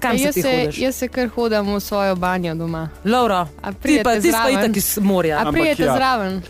kam 0.00 0.18
se 0.18 0.24
jaz, 0.24 0.34
ti 0.34 0.42
se, 0.42 0.60
hodiš? 0.60 0.78
jaz 0.78 0.96
se 0.96 1.08
kar 1.08 1.28
hodim 1.28 1.74
v 1.74 1.80
svojo 1.80 2.16
banjo 2.16 2.54
doma. 2.54 2.88
Laura, 3.04 3.46
ti 3.82 4.00
pa, 4.04 4.20
ti 4.20 4.32
pa 4.32 4.50
itak 4.50 4.76
iz 4.76 4.98
morja. 5.02 5.40
A 5.46 5.52
prijete 5.52 5.82
ja. 5.82 5.94
zraven? 5.94 6.42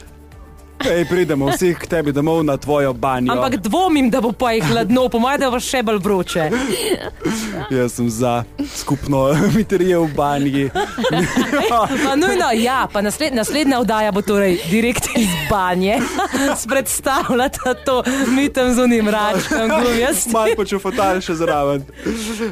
Ej, 0.85 1.05
pridemo 1.05 1.47
vsi 1.49 1.75
k 1.75 1.87
tebi 1.87 2.13
domov 2.13 2.45
na 2.45 2.57
tvojo 2.57 2.93
banjo. 2.93 3.33
Ampak 3.33 3.57
dvomim, 3.57 4.11
da 4.11 4.21
bo 4.21 4.33
pa 4.33 4.53
jih 4.53 4.65
hladno, 4.65 5.09
po 5.09 5.19
mojem, 5.19 5.41
da 5.41 5.51
bo 5.51 5.61
še 5.61 5.83
bolj 5.83 5.99
vroče. 5.99 6.51
Jaz 7.71 7.93
sem 7.93 8.11
za 8.11 8.45
skupno 8.69 9.29
miterijo 9.57 10.05
v 10.05 10.13
banji. 10.15 10.65
Pa 11.69 12.17
nujno, 12.17 12.51
ja, 12.55 12.85
pa 12.93 13.01
nasled, 13.01 13.35
naslednja 13.35 13.81
oddaja 13.81 14.13
bo 14.13 14.23
torej 14.23 14.59
direkt 14.71 15.09
iz 15.17 15.29
banje. 15.51 15.99
Predstavljate 16.71 17.75
to, 17.85 18.03
mi 18.29 18.49
tam 18.49 18.75
z 18.75 18.79
unim 18.79 19.09
račkom, 19.09 19.69
gumijast. 19.71 20.33
Mal 20.33 20.53
počufatal 20.57 21.21
še 21.21 21.35
zraven. 21.35 21.85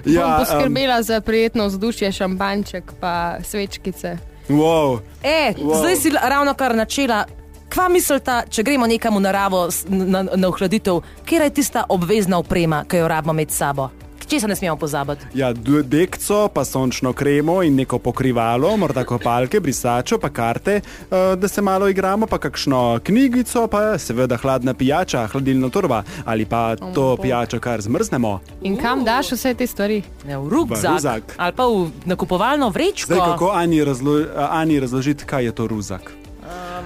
Ja, 0.05 0.27
bom 0.27 0.33
poskrbela 0.41 0.97
um, 0.97 1.03
za 1.03 1.21
prijetno 1.21 1.67
vzdušje, 1.67 2.13
šampanček 2.13 2.93
pa 3.01 3.37
svečkice. 3.43 4.17
wow. 4.49 4.99
E, 5.23 5.55
Wow. 5.59 5.79
zdaj 5.79 5.97
si 5.97 6.11
ravno 6.13 6.55
kar 6.55 6.75
načela. 6.75 7.25
Kva 7.73 7.89
mislite, 7.89 8.43
če 8.51 8.63
gremo 8.63 8.87
nekam 8.87 9.17
v 9.17 9.21
naravo 9.23 9.71
s- 9.71 9.87
na, 9.89 10.23
na 10.25 10.49
ohladitev, 10.49 11.01
kje 11.25 11.41
je 11.41 11.51
tista 11.53 11.85
obvezna 11.89 12.39
oprema, 12.39 12.85
ki 12.85 12.97
jo 12.99 13.09
rabimo 13.09 13.41
s 13.41 13.57
sabo? 13.57 13.89
Česa 14.23 14.47
ne 14.47 14.57
smemo 14.57 14.77
pozabiti? 14.77 15.27
Ja, 15.35 15.53
dekco, 15.53 16.49
pa 16.49 16.65
sončno 16.65 17.13
kremo 17.13 17.63
in 17.63 17.75
neko 17.75 17.99
pokrivalo, 17.99 18.77
morda 18.77 19.05
kopalke, 19.05 19.61
brisačo, 19.61 20.19
pa 20.19 20.29
karte, 20.31 20.77
eh, 20.77 21.37
da 21.37 21.49
se 21.49 21.61
malo 21.63 21.89
igramo, 21.89 22.27
pa 22.27 22.39
kakšno 22.39 23.01
knjigico, 23.03 23.67
pa 23.67 23.99
seveda 23.99 24.37
hladna 24.37 24.75
pijača, 24.75 25.27
hladilna 25.27 25.69
torba 25.69 26.03
ali 26.25 26.45
pa 26.47 26.77
to 26.77 26.87
bog. 27.07 27.21
pijačo, 27.21 27.61
kar 27.61 27.81
zmrznemo. 27.81 28.41
In 28.63 28.77
kam 28.77 29.05
daš 29.05 29.33
vse 29.33 29.55
te 29.55 29.67
stvari? 29.67 30.03
Ne, 30.27 30.39
v 30.39 30.49
ruzak. 30.49 31.35
ali 31.37 31.53
pa 31.53 31.65
v 31.65 31.91
nakupovalno 32.05 32.69
vrečko. 32.69 33.07
Zdaj, 33.07 33.19
kako 33.19 33.51
Ani, 33.51 33.85
razlo 33.85 34.21
Ani 34.51 34.81
razložiti, 34.81 35.25
kaj 35.25 35.45
je 35.45 35.53
to 35.53 35.67
ruzak? 35.67 36.13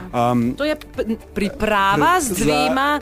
Um, 0.09 0.55
To 0.55 0.64
je 0.64 0.76
priprava 1.35 2.20
z 2.20 2.31
dvema 2.35 3.00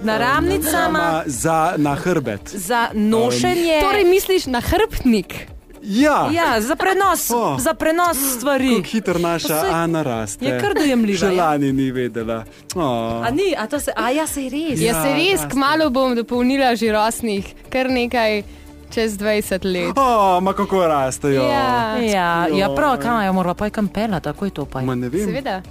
naramnicama 0.00 0.72
sama 0.72 1.22
za 1.26 1.74
na 1.76 1.94
hrbet. 1.94 2.48
za 2.48 2.88
nošenje. 2.92 3.80
Torej 3.80 4.04
misliš 4.06 4.46
na 4.46 4.60
hrbtnik? 4.60 5.46
Ja, 5.82 6.28
Ja, 6.30 6.60
za 6.60 6.76
prenos, 6.76 7.30
O. 7.30 7.56
za 7.58 7.74
prenos 7.74 8.16
stvari. 8.30 8.68
kako 8.70 8.82
hitro 8.84 9.18
naša 9.20 9.48
saj 9.50 9.70
Ana 9.72 10.02
raste. 10.02 10.44
je 10.44 10.60
kar 10.60 10.74
dojemljiva, 10.74 11.18
Še 11.20 11.26
ja. 11.26 11.44
lani 11.44 11.72
ni 11.72 11.90
vedela. 11.90 12.44
Oh. 12.74 13.26
A 13.26 13.30
ni, 13.30 13.54
a 13.58 13.66
to 13.66 13.80
se, 13.80 13.92
a 13.96 14.10
ja, 14.10 14.26
se 14.26 14.42
je 14.42 14.50
res. 14.50 14.80
Ja, 14.80 14.86
Ja, 14.86 15.02
se 15.02 15.08
res, 15.10 15.32
raste. 15.32 15.48
kmalo 15.48 15.90
bom 15.90 16.14
dopolnila 16.14 16.76
že 16.76 16.86
rosnih, 16.88 17.42
kar 17.68 17.86
nekaj 17.88 18.42
čez 18.90 19.16
20 19.16 19.64
let. 19.64 19.96
Oh, 19.96 20.38
ma 20.38 20.52
kako 20.52 20.86
rastejo. 20.86 21.42
Ja. 21.42 21.96
Ja, 21.98 22.46
ja, 22.48 22.68
prav, 22.68 22.98
kam 22.98 23.18
jo 23.18 23.32
mora 23.32 23.54
pa 23.54 23.64
je 23.64 23.70
kampela, 23.72 24.20
tako 24.20 24.44
je 24.44 24.50
to 24.52 24.64
pa. 24.66 24.80
Ma 24.80 24.94
ne 24.94 25.08
vem. 25.08 25.24
Seveda. 25.24 25.62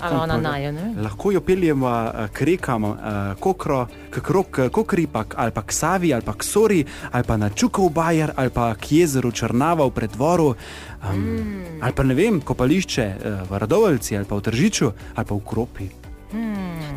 Ali 0.00 0.16
ona 0.16 0.36
najo, 0.36 0.72
ne. 0.72 0.94
Lahko 1.02 1.32
jo 1.32 1.40
peljemo 1.40 1.88
eh, 1.88 2.28
k 2.32 2.42
rekam, 2.42 2.84
eh, 2.84 2.94
kokro, 3.40 3.86
k 4.10 4.20
krok, 4.20 4.50
k 4.50 4.68
kokripak, 4.68 5.34
ali 5.36 5.50
pa 5.50 5.62
k 5.62 5.72
Savi, 5.72 6.14
ali 6.14 6.22
pa 6.22 6.34
k 6.34 6.42
Sori, 6.44 6.84
ali 7.12 7.24
pa 7.24 7.36
na 7.36 7.50
Čukov 7.50 7.90
bajer, 7.90 8.32
ali 8.36 8.50
pa 8.50 8.74
k 8.74 8.92
jezeru 8.92 9.32
Črnava 9.32 9.86
v 9.86 9.90
predvoru, 9.90 10.54
um, 10.54 11.18
mm. 11.18 11.82
ali 11.82 11.92
pa 11.92 12.02
ne 12.02 12.14
vem, 12.14 12.40
kopališče 12.40 13.02
eh, 13.02 13.42
v 13.50 13.58
Radovljici, 13.58 14.16
ali 14.16 14.24
pa 14.24 14.36
v 14.36 14.40
Tržiču, 14.40 14.92
ali 15.14 15.26
pa 15.26 15.34
v 15.34 15.44
Kropi. 15.44 15.88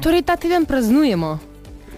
Torej 0.02 0.22
ta 0.26 0.36
teden 0.38 0.66
praznujemo. 0.66 1.40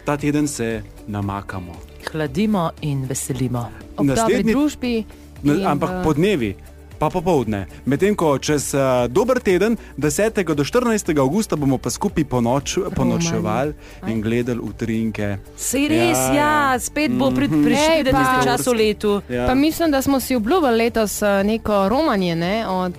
Ta 0.03 0.17
teden 0.17 0.47
se 0.47 0.83
namakamo. 1.07 1.75
Hladimo 2.11 2.71
in 2.81 3.05
veselimo. 3.05 3.71
Ob 3.97 4.07
dobri 4.07 4.15
Naslednji- 4.15 4.51
družbi. 4.51 5.05
Na, 5.43 5.53
in, 5.53 5.67
ampak 5.67 5.89
eh, 5.89 6.03
po 6.03 6.13
dnevi. 6.13 6.55
Pa 6.99 7.09
popovdne. 7.09 7.65
Medtem 7.85 8.15
ko 8.15 8.35
čez 8.37 8.73
uh, 8.75 9.07
dober 9.07 9.39
teden, 9.39 9.77
10. 9.97 10.43
do 10.43 10.63
14. 10.63 11.15
avgusta, 11.15 11.55
bomo 11.55 11.77
pa 11.79 11.89
skupaj 11.89 12.27
ponoč, 12.27 12.77
ponočevali 12.95 13.73
in 14.07 14.21
gledali 14.21 14.59
utrinke. 14.59 15.39
Se 15.55 15.87
res, 15.87 16.17
ja, 16.17 16.33
Ja, 16.35 16.73
ja. 16.75 16.79
spet 16.79 17.15
bo 17.15 17.31
pri, 17.31 17.47
prišel 17.47 18.03
isti 18.03 18.37
čas 18.43 18.67
v 18.67 18.73
letu. 18.75 19.21
Ja. 19.29 19.47
Pa 19.47 19.55
mislim, 19.55 19.91
da 19.91 20.01
smo 20.01 20.19
si 20.19 20.35
obljubili 20.35 20.77
letos 20.77 21.21
eh, 21.21 21.43
neko 21.43 21.89
romanje 21.89 22.35
ne? 22.35 22.67
od 22.67 22.93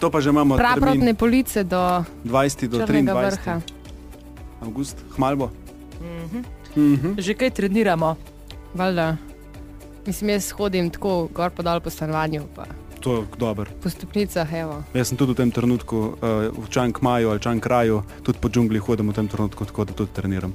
To 0.00 0.10
pa 0.10 0.20
že 0.20 0.28
imamo 0.30 0.56
praprotne 0.60 1.14
police 1.14 1.64
do 1.64 2.04
20. 2.28 2.68
do 2.68 2.84
Črnega 2.84 3.14
23. 3.14 3.24
vrha. 3.24 3.54
Avgust, 4.60 4.96
hmalbo. 5.16 5.50
Že 7.18 7.34
kaj 7.34 7.50
treniramo. 7.50 8.16
Valjda. 8.74 9.16
Mislim, 10.06 10.30
jaz 10.30 10.50
hodim 10.50 10.90
tako 10.90 11.28
gor 11.32 11.50
pa 11.50 11.62
dol 11.62 11.80
po 11.80 11.90
stanovanju, 11.90 12.42
pa 12.52 12.64
To 13.04 13.26
dobro. 13.38 13.68
po 13.82 13.90
stopnicah, 13.90 14.48
evo. 14.52 14.80
Jaz 14.96 15.12
sem 15.12 15.16
tudi 15.20 15.36
v 15.36 15.44
tem 15.44 15.50
trenutku 15.52 16.16
uh, 16.16 16.48
v 16.48 16.66
Čankmaju 16.72 17.30
ali 17.30 17.40
Čankraju, 17.40 18.02
tudi 18.24 18.40
po 18.40 18.48
džungli 18.48 18.80
hodim 18.80 19.12
v 19.12 19.14
tem 19.20 19.28
trenutku, 19.28 19.64
tako 19.68 19.84
da 19.84 19.92
tudi 19.92 20.16
treniram. 20.16 20.54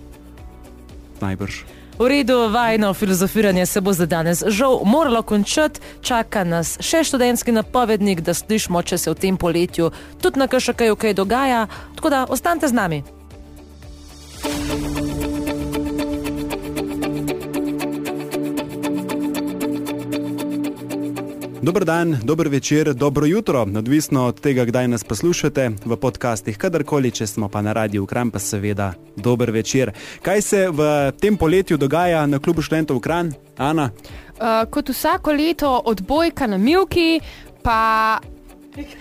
Najbrž. 1.21 1.61
V 1.99 2.07
redu, 2.07 2.49
vajno 2.49 2.93
filozofiranje 2.93 3.65
se 3.65 3.81
bo 3.81 3.93
za 3.93 4.05
danes 4.05 4.43
žal 4.47 4.81
moralo 4.85 5.21
končati, 5.21 5.79
čaka 6.01 6.43
nas 6.43 6.77
še 6.79 7.03
študentski 7.03 7.51
napovednik, 7.51 8.21
da 8.25 8.33
slišimo, 8.33 8.81
če 8.81 8.97
se 8.97 9.11
v 9.11 9.19
tem 9.19 9.37
poletju 9.37 9.91
tudi 10.17 10.39
na 10.39 10.47
KŠK-ju 10.47 10.95
kaj 10.95 11.13
dogaja. 11.13 11.67
Tako 11.99 12.09
da 12.09 12.25
ostanite 12.25 12.71
z 12.71 12.73
nami. 12.73 13.03
Dober 21.69 21.85
dan, 21.85 22.17
dober 22.23 22.47
večer, 22.47 22.93
dobro 22.93 23.25
jutro, 23.25 23.61
odvisno 23.61 24.25
od 24.25 24.39
tega, 24.41 24.65
kdaj 24.65 24.87
nas 24.87 25.03
poslušate 25.03 25.69
v 25.85 25.97
podcastih, 26.01 26.57
kadarkoli, 26.57 27.11
če 27.11 27.27
smo 27.27 27.49
pa 27.49 27.61
na 27.61 27.75
radiju 27.77 28.07
Kran, 28.09 28.31
pa 28.31 28.39
seveda 28.39 28.93
dober 29.15 29.51
večer. 29.51 29.91
Kaj 30.25 30.41
se 30.41 30.63
v 30.73 31.11
tem 31.21 31.37
poletju 31.37 31.77
dogaja 31.77 32.25
na 32.25 32.39
klubu 32.39 32.65
študentov 32.65 32.99
Kran, 32.99 33.29
Ana? 33.57 33.91
Uh, 33.93 34.65
kot 34.71 34.89
vsako 34.89 35.31
leto 35.37 35.75
odbojka 35.85 36.47
na 36.47 36.57
Milki, 36.57 37.21
pa 37.61 38.17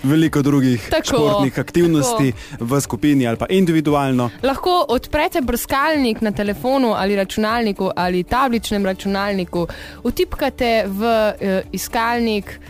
Veliko 0.02 0.42
drugih 0.42 0.88
Tako, 0.90 1.06
športnih 1.06 1.58
aktivnosti 1.58 2.32
v 2.60 2.80
skupini 2.80 3.26
ali 3.26 3.36
pa 3.36 3.46
individualno. 3.50 4.30
lahko 4.42 4.84
odprete 4.88 5.40
brskalnik 5.40 6.20
na 6.20 6.32
telefonu 6.32 6.92
ali 6.96 7.16
računalniku 7.16 7.90
ali 7.96 8.22
tabličnem 8.24 8.86
računalniku, 8.86 9.66
utipkate 10.02 10.84
v 10.86 11.02
uh, 11.02 11.60
iskalnik 11.72 12.60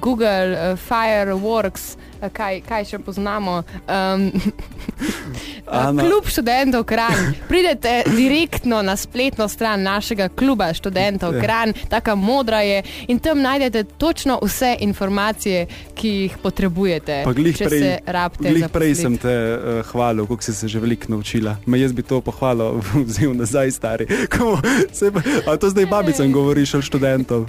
Google 0.00 0.52
uh, 0.52 0.78
Fireworks, 0.78 1.96
uh, 2.22 2.28
kaj, 2.32 2.60
kaj 2.68 2.84
še 2.84 2.98
poznamo. 2.98 3.62
Um, 3.88 4.30
Ana. 5.66 6.02
Klub 6.02 6.28
študentov 6.30 6.84
Kran. 6.86 7.34
Pridete 7.48 8.02
direktno 8.16 8.82
na 8.82 8.96
spletno 8.96 9.48
stran 9.48 9.82
našega 9.82 10.28
kluba 10.28 10.72
študentov 10.74 11.34
Ja. 11.36 11.42
Kran, 11.42 11.72
taka 11.88 12.14
modra 12.14 12.60
je 12.60 12.82
in 13.08 13.18
tam 13.18 13.42
najdete 13.42 13.84
točno 13.84 14.38
vse 14.42 14.76
informacije, 14.80 15.66
ki 15.94 16.08
jih 16.08 16.38
potrebujete. 16.42 17.22
Pa 17.24 17.32
glih 17.32 17.56
prej, 17.58 17.98
glih 18.38 18.68
prej 18.72 18.94
sem 18.94 19.18
te 19.18 19.34
uh, 19.34 19.82
hvalil, 19.90 20.26
kako 20.26 20.42
si 20.42 20.54
se 20.54 20.68
že 20.68 20.80
veliko 20.80 21.06
naučila. 21.08 21.56
Ma 21.66 21.76
jaz 21.76 21.92
bi 21.92 22.02
to 22.02 22.20
pohvalil, 22.20 22.80
vzel 23.08 23.34
nazaj, 23.34 23.70
stari. 23.70 24.06
Komu, 24.32 24.56
se, 24.92 25.10
a 25.46 25.56
to 25.56 25.70
zdaj 25.70 25.86
babicam 25.86 26.32
govoriš 26.32 26.74
ali 26.74 26.82
študentom? 26.82 27.46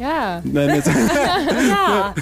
Ja, 0.00 0.40
Ne, 0.44 0.66
ne, 0.66 0.82
se, 0.82 0.90
Ja. 1.68 2.14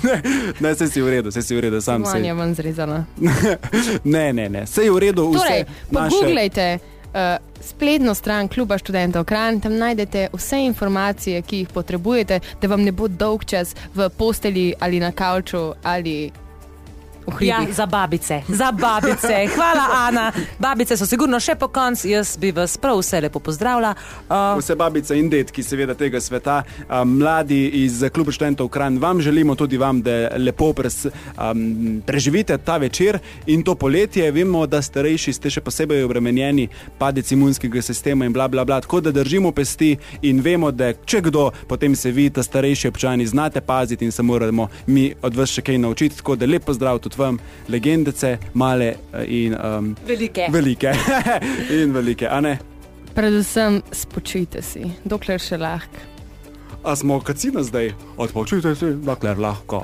ne, 0.61 0.75
se 0.75 0.89
si 0.89 1.01
v 1.01 1.09
redu, 1.09 1.31
se 1.31 1.43
si 1.43 1.55
v 1.55 1.61
redu, 1.61 1.81
sam 1.81 2.03
manje 2.03 2.25
si. 2.25 2.33
manj 2.33 2.55
zrezala. 2.55 3.05
Ne, 4.05 4.33
ne, 4.33 4.49
ne, 4.49 4.67
se 4.67 4.83
je 4.83 4.91
v 4.91 4.99
redu. 4.99 5.33
Torej, 5.33 5.63
vse 5.63 5.93
naše- 5.93 6.11
pogooglejte 6.11 6.79
uh, 6.79 7.21
spletno 7.61 8.15
stran 8.15 8.49
kluba 8.49 8.79
študentov 8.79 9.25
Kran, 9.25 9.61
tam 9.61 9.77
najdete 9.77 10.29
vse 10.33 10.59
informacije, 10.61 11.43
ki 11.43 11.57
jih 11.59 11.69
potrebujete, 11.69 12.41
da 12.61 12.69
vam 12.69 12.83
ne 12.83 12.93
bo 12.93 13.09
dolg 13.09 13.45
čas 13.45 13.75
v 13.95 14.09
posteli 14.11 14.75
ali 14.81 15.01
na 15.01 15.13
kavču 15.13 15.63
ali 15.85 16.31
v 17.29 17.43
Ja, 17.47 17.57
hribih. 17.61 17.75
za 17.75 17.87
babice, 17.87 18.43
za 18.49 18.73
babice. 18.73 19.47
Hvala, 19.55 19.87
Ana. 19.93 20.33
Babice 20.59 20.97
so 20.97 21.07
sigurno 21.07 21.41
še 21.41 21.55
po 21.55 21.69
koncu, 21.69 22.09
jaz 22.09 22.37
bi 22.37 22.51
vas 22.53 22.77
prav 22.77 22.99
vse 22.99 23.21
lepo 23.21 23.39
pozdravila. 23.41 23.95
Uh, 24.29 24.59
Vse 24.59 24.75
babice 24.75 25.19
in 25.19 25.29
detki, 25.31 25.63
seveda 25.63 25.95
tega 25.95 26.21
sveta, 26.21 26.63
a, 26.89 27.05
mladi 27.05 27.85
iz 27.85 28.05
kluba 28.13 28.33
študentov 28.33 28.69
Kran, 28.69 28.99
vam 28.99 29.21
želimo 29.21 29.55
tudi 29.55 29.77
vam, 29.77 30.03
da 30.03 30.29
lepo 30.37 30.73
pres, 30.73 31.07
um, 31.07 32.03
preživite 32.07 32.59
ta 32.59 32.77
večer 32.77 33.19
in 33.47 33.63
to 33.63 33.75
poletje. 33.75 34.31
Vemo, 34.33 34.67
da 34.67 34.83
starejši 34.83 35.33
ste 35.33 35.51
še 35.51 35.61
posebej 35.61 36.05
obremenjeni, 36.05 36.69
padec 36.99 37.31
imunskega 37.33 37.83
sistema 37.83 38.25
in 38.25 38.33
bla 38.33 38.49
bla 38.49 38.65
bla. 38.65 38.81
Tako 38.81 39.01
da 39.01 39.13
držimo 39.13 39.53
pesti 39.53 39.97
in 40.23 40.41
vemo, 40.41 40.71
da 40.71 40.93
če 40.93 41.21
kdo, 41.21 41.51
potem 41.69 41.97
se 41.97 42.11
vi, 42.11 42.31
ta 42.31 42.43
starejši 42.43 42.89
občani, 42.89 43.27
znate 43.27 43.61
paziti 43.61 44.05
in 44.05 44.13
se 44.13 44.23
moramo 44.23 44.69
mi 44.87 45.15
od 45.23 45.37
vas 45.37 45.51
še 45.51 45.63
kaj 45.63 45.79
naučiti. 45.79 46.17
Tako 46.17 46.37
da 46.37 46.47
lep 46.47 46.65
pozdrav 46.65 46.99
tudi 46.99 47.18
vam, 47.19 47.39
legendece, 47.69 48.39
male 48.55 48.95
eh, 49.13 49.25
in 49.45 49.57
um, 49.59 49.95
velike. 50.07 50.49
velike. 50.53 50.95
in 51.83 51.93
velike, 51.93 52.29
a 52.31 52.41
ne? 52.41 52.59
Predvsem 53.15 53.83
spočite 53.93 54.63
si, 54.63 54.87
dokler 55.05 55.43
še 55.43 55.59
lahko. 55.59 56.07
A 56.85 56.97
smo 56.97 57.21
kacina 57.21 57.63
zdaj? 57.63 57.91
Odpočujte 58.17 58.75
si, 58.79 58.93
dokler 59.03 59.39
lahko. 59.39 59.83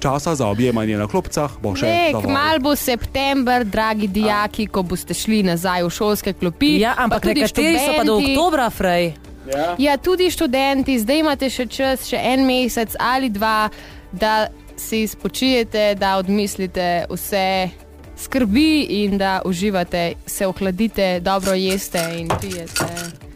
Časa 0.00 0.34
za 0.34 0.48
objemanje 0.48 0.96
na 0.96 1.06
klopcah 1.06 1.52
bo 1.62 1.74
še 1.76 1.86
Ne, 1.86 2.12
dovolj. 2.12 2.24
kmal 2.26 2.58
bo 2.64 2.72
september, 2.76 3.64
dragi 3.64 4.08
dijaki, 4.08 4.66
ko 4.66 4.82
boste 4.82 5.14
šli 5.14 5.42
nazaj 5.44 5.84
v 5.84 5.90
šolske 5.92 6.32
klopi. 6.32 6.78
Ja, 6.80 6.96
ampak 6.96 7.20
pa 7.20 7.28
tudi 7.28 7.44
nekateri 7.44 7.78
so 7.78 7.92
pa 7.92 8.04
do 8.08 8.16
oktobra, 8.16 8.70
frej. 8.72 9.12
Ja? 9.52 9.74
Ja, 9.78 9.96
tudi 10.00 10.30
študenti, 10.32 10.98
zdaj 10.98 11.20
imate 11.20 11.50
še 11.52 11.68
čas, 11.68 12.08
še 12.08 12.16
en 12.16 12.46
mesec 12.48 12.96
ali 12.98 13.28
dva, 13.28 13.68
da 14.12 14.48
si 14.80 15.06
spočijete, 15.06 15.94
da 15.94 16.16
odmislite 16.16 17.04
vse 17.10 17.68
skrbi 18.16 18.80
in 18.82 19.18
da 19.18 19.40
uživate, 19.44 20.12
se 20.26 20.46
ohladite, 20.46 21.20
dobro 21.20 21.52
jeste 21.54 22.00
in 22.18 22.28
pijete. 22.40 22.84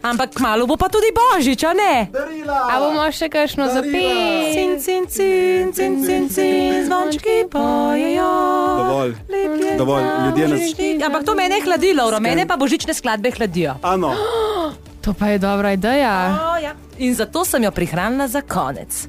Ampak 0.03 0.29
kmalo 0.33 0.67
bo 0.67 0.77
pa 0.77 0.85
tudi 0.85 1.09
božič, 1.11 1.63
a 1.63 1.73
ne? 1.73 2.07
A 2.69 2.77
bomo 2.79 3.01
še 3.11 3.25
kakšno 3.25 3.65
zapeli? 3.67 4.53
Cin, 4.53 4.77
cin, 4.77 5.07
cin, 5.07 5.73
cin, 5.73 6.05
cin, 6.05 6.29
cin, 6.29 6.85
zvončki 6.85 7.49
pojejo. 7.49 8.29
Dovolj. 8.77 9.13
Je 9.65 9.77
Dovolj, 9.77 10.03
ljudje 10.25 10.47
nas- 10.47 10.59
božični. 10.59 11.01
Ampak 11.01 11.25
to 11.25 11.35
mene 11.35 11.57
hladi, 11.59 11.93
Laura, 11.93 12.19
mene 12.19 12.45
pa 12.45 12.53
božične 12.55 12.93
skladbe 12.93 13.31
hladijo. 13.31 13.77
Ano, 13.83 14.13
To 15.01 15.13
pa 15.13 15.27
je 15.27 15.37
dobra 15.37 15.73
ideja. 15.73 16.13
O, 16.33 16.57
ja. 16.57 16.73
In 16.97 17.13
zato 17.13 17.45
sem 17.45 17.63
jo 17.63 17.71
prihranila 17.71 18.27
za 18.27 18.41
konec. 18.41 19.07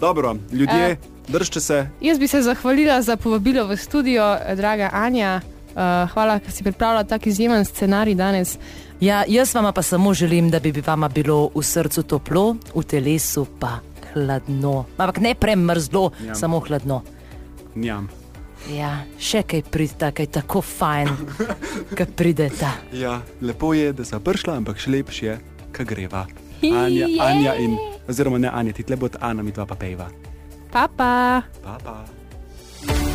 dobro, 0.00 0.36
ljudje, 0.52 0.98
držite 1.28 1.60
se. 1.60 1.86
Jaz 2.00 2.18
bi 2.18 2.28
se 2.28 2.42
zahvalila 2.42 3.02
za 3.02 3.16
povabilo 3.16 3.66
v 3.66 3.76
studio, 3.76 4.36
eh, 4.36 4.56
draga 4.56 4.90
Anja. 4.92 5.40
Uh, 5.76 5.82
hvala, 6.10 6.38
ker 6.40 6.52
si 6.52 6.64
pripravila 6.64 7.04
tak 7.04 7.26
izjemen 7.26 7.64
scenarij 7.64 8.14
danes. 8.14 8.58
Ja, 9.00 9.24
jaz 9.28 9.54
vama 9.54 9.72
pa 9.72 9.82
samo 9.82 10.14
želim, 10.14 10.50
da 10.50 10.60
bi 10.60 10.72
vama 10.86 11.08
bilo 11.08 11.50
v 11.54 11.62
srcu 11.62 12.02
toplo, 12.02 12.56
v 12.74 12.82
telesu 12.82 13.46
pa 13.60 13.80
hladno. 14.14 14.84
Ampak 14.96 15.20
ne 15.20 15.34
premrzlo, 15.34 16.10
Ja. 16.20 16.26
ja. 16.26 16.34
samo 16.34 16.60
hladno. 16.60 17.02
Njam. 17.74 18.08
Ja, 18.72 19.04
še 19.20 19.42
kaj 19.42 19.62
pride, 19.62 20.08
kaj 20.12 20.26
tako 20.26 20.62
fajn, 20.64 21.08
kaj 21.96 22.06
prideta. 22.16 22.72
Ja, 22.92 23.20
lepo 23.40 23.74
je, 23.74 23.92
da 23.92 24.04
sem 24.04 24.20
prišla, 24.20 24.56
ampak 24.56 24.80
še 24.80 24.90
lepše 24.90 25.26
je, 25.26 25.36
kaj 25.72 25.84
greva. 25.86 26.24
Anja, 26.64 27.06
Anja 27.20 27.52
in, 27.60 27.76
oziroma 28.08 28.38
ne 28.38 28.48
Anja, 28.48 28.72
ti 28.72 28.82
tle 28.82 28.96
bo 28.96 29.12
Ana, 29.20 29.42
mi 29.42 29.52
dva 29.52 29.66
pa 29.66 29.74
pejva. 29.76 30.08
Papa. 30.76 31.40
Pa, 31.64 31.78
pa. 31.84 32.04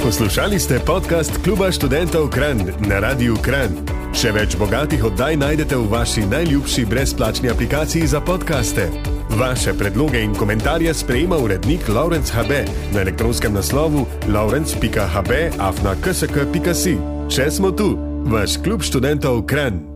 Poslušali 0.04 0.58
ste 0.58 0.82
podcast 0.82 1.30
Kluba 1.45 1.69
študentov 1.69 2.34
Kran 2.34 2.58
na 2.90 2.98
Radiu 2.98 3.38
Kran. 3.38 3.69
Še 4.17 4.33
več 4.33 4.58
bogatih 4.58 5.06
oddaj 5.06 5.38
najdete 5.38 5.77
v 5.77 5.85
vaši 5.94 6.25
najljubši 6.25 6.88
brezplačni 6.90 7.54
aplikaciji 7.54 8.10
za 8.10 8.17
podkaste. 8.17 8.90
Vaše 9.38 9.77
predloge 9.77 10.25
in 10.25 10.33
komentarje 10.33 10.90
sprejema 10.90 11.38
urednik 11.38 11.85
Laurence 11.85 12.33
HB 12.33 12.65
na 12.98 13.06
elektronskem 13.06 13.54
naslovu 13.54 14.10
laurence.hb 14.25 15.31
afna 15.62 15.94
ksk.si. 16.02 16.98
Še 17.29 17.46
smo 17.54 17.69
tu, 17.69 17.94
vaš 18.25 18.58
klub 18.65 18.81
študentov 18.81 19.46
Kran. 19.46 19.90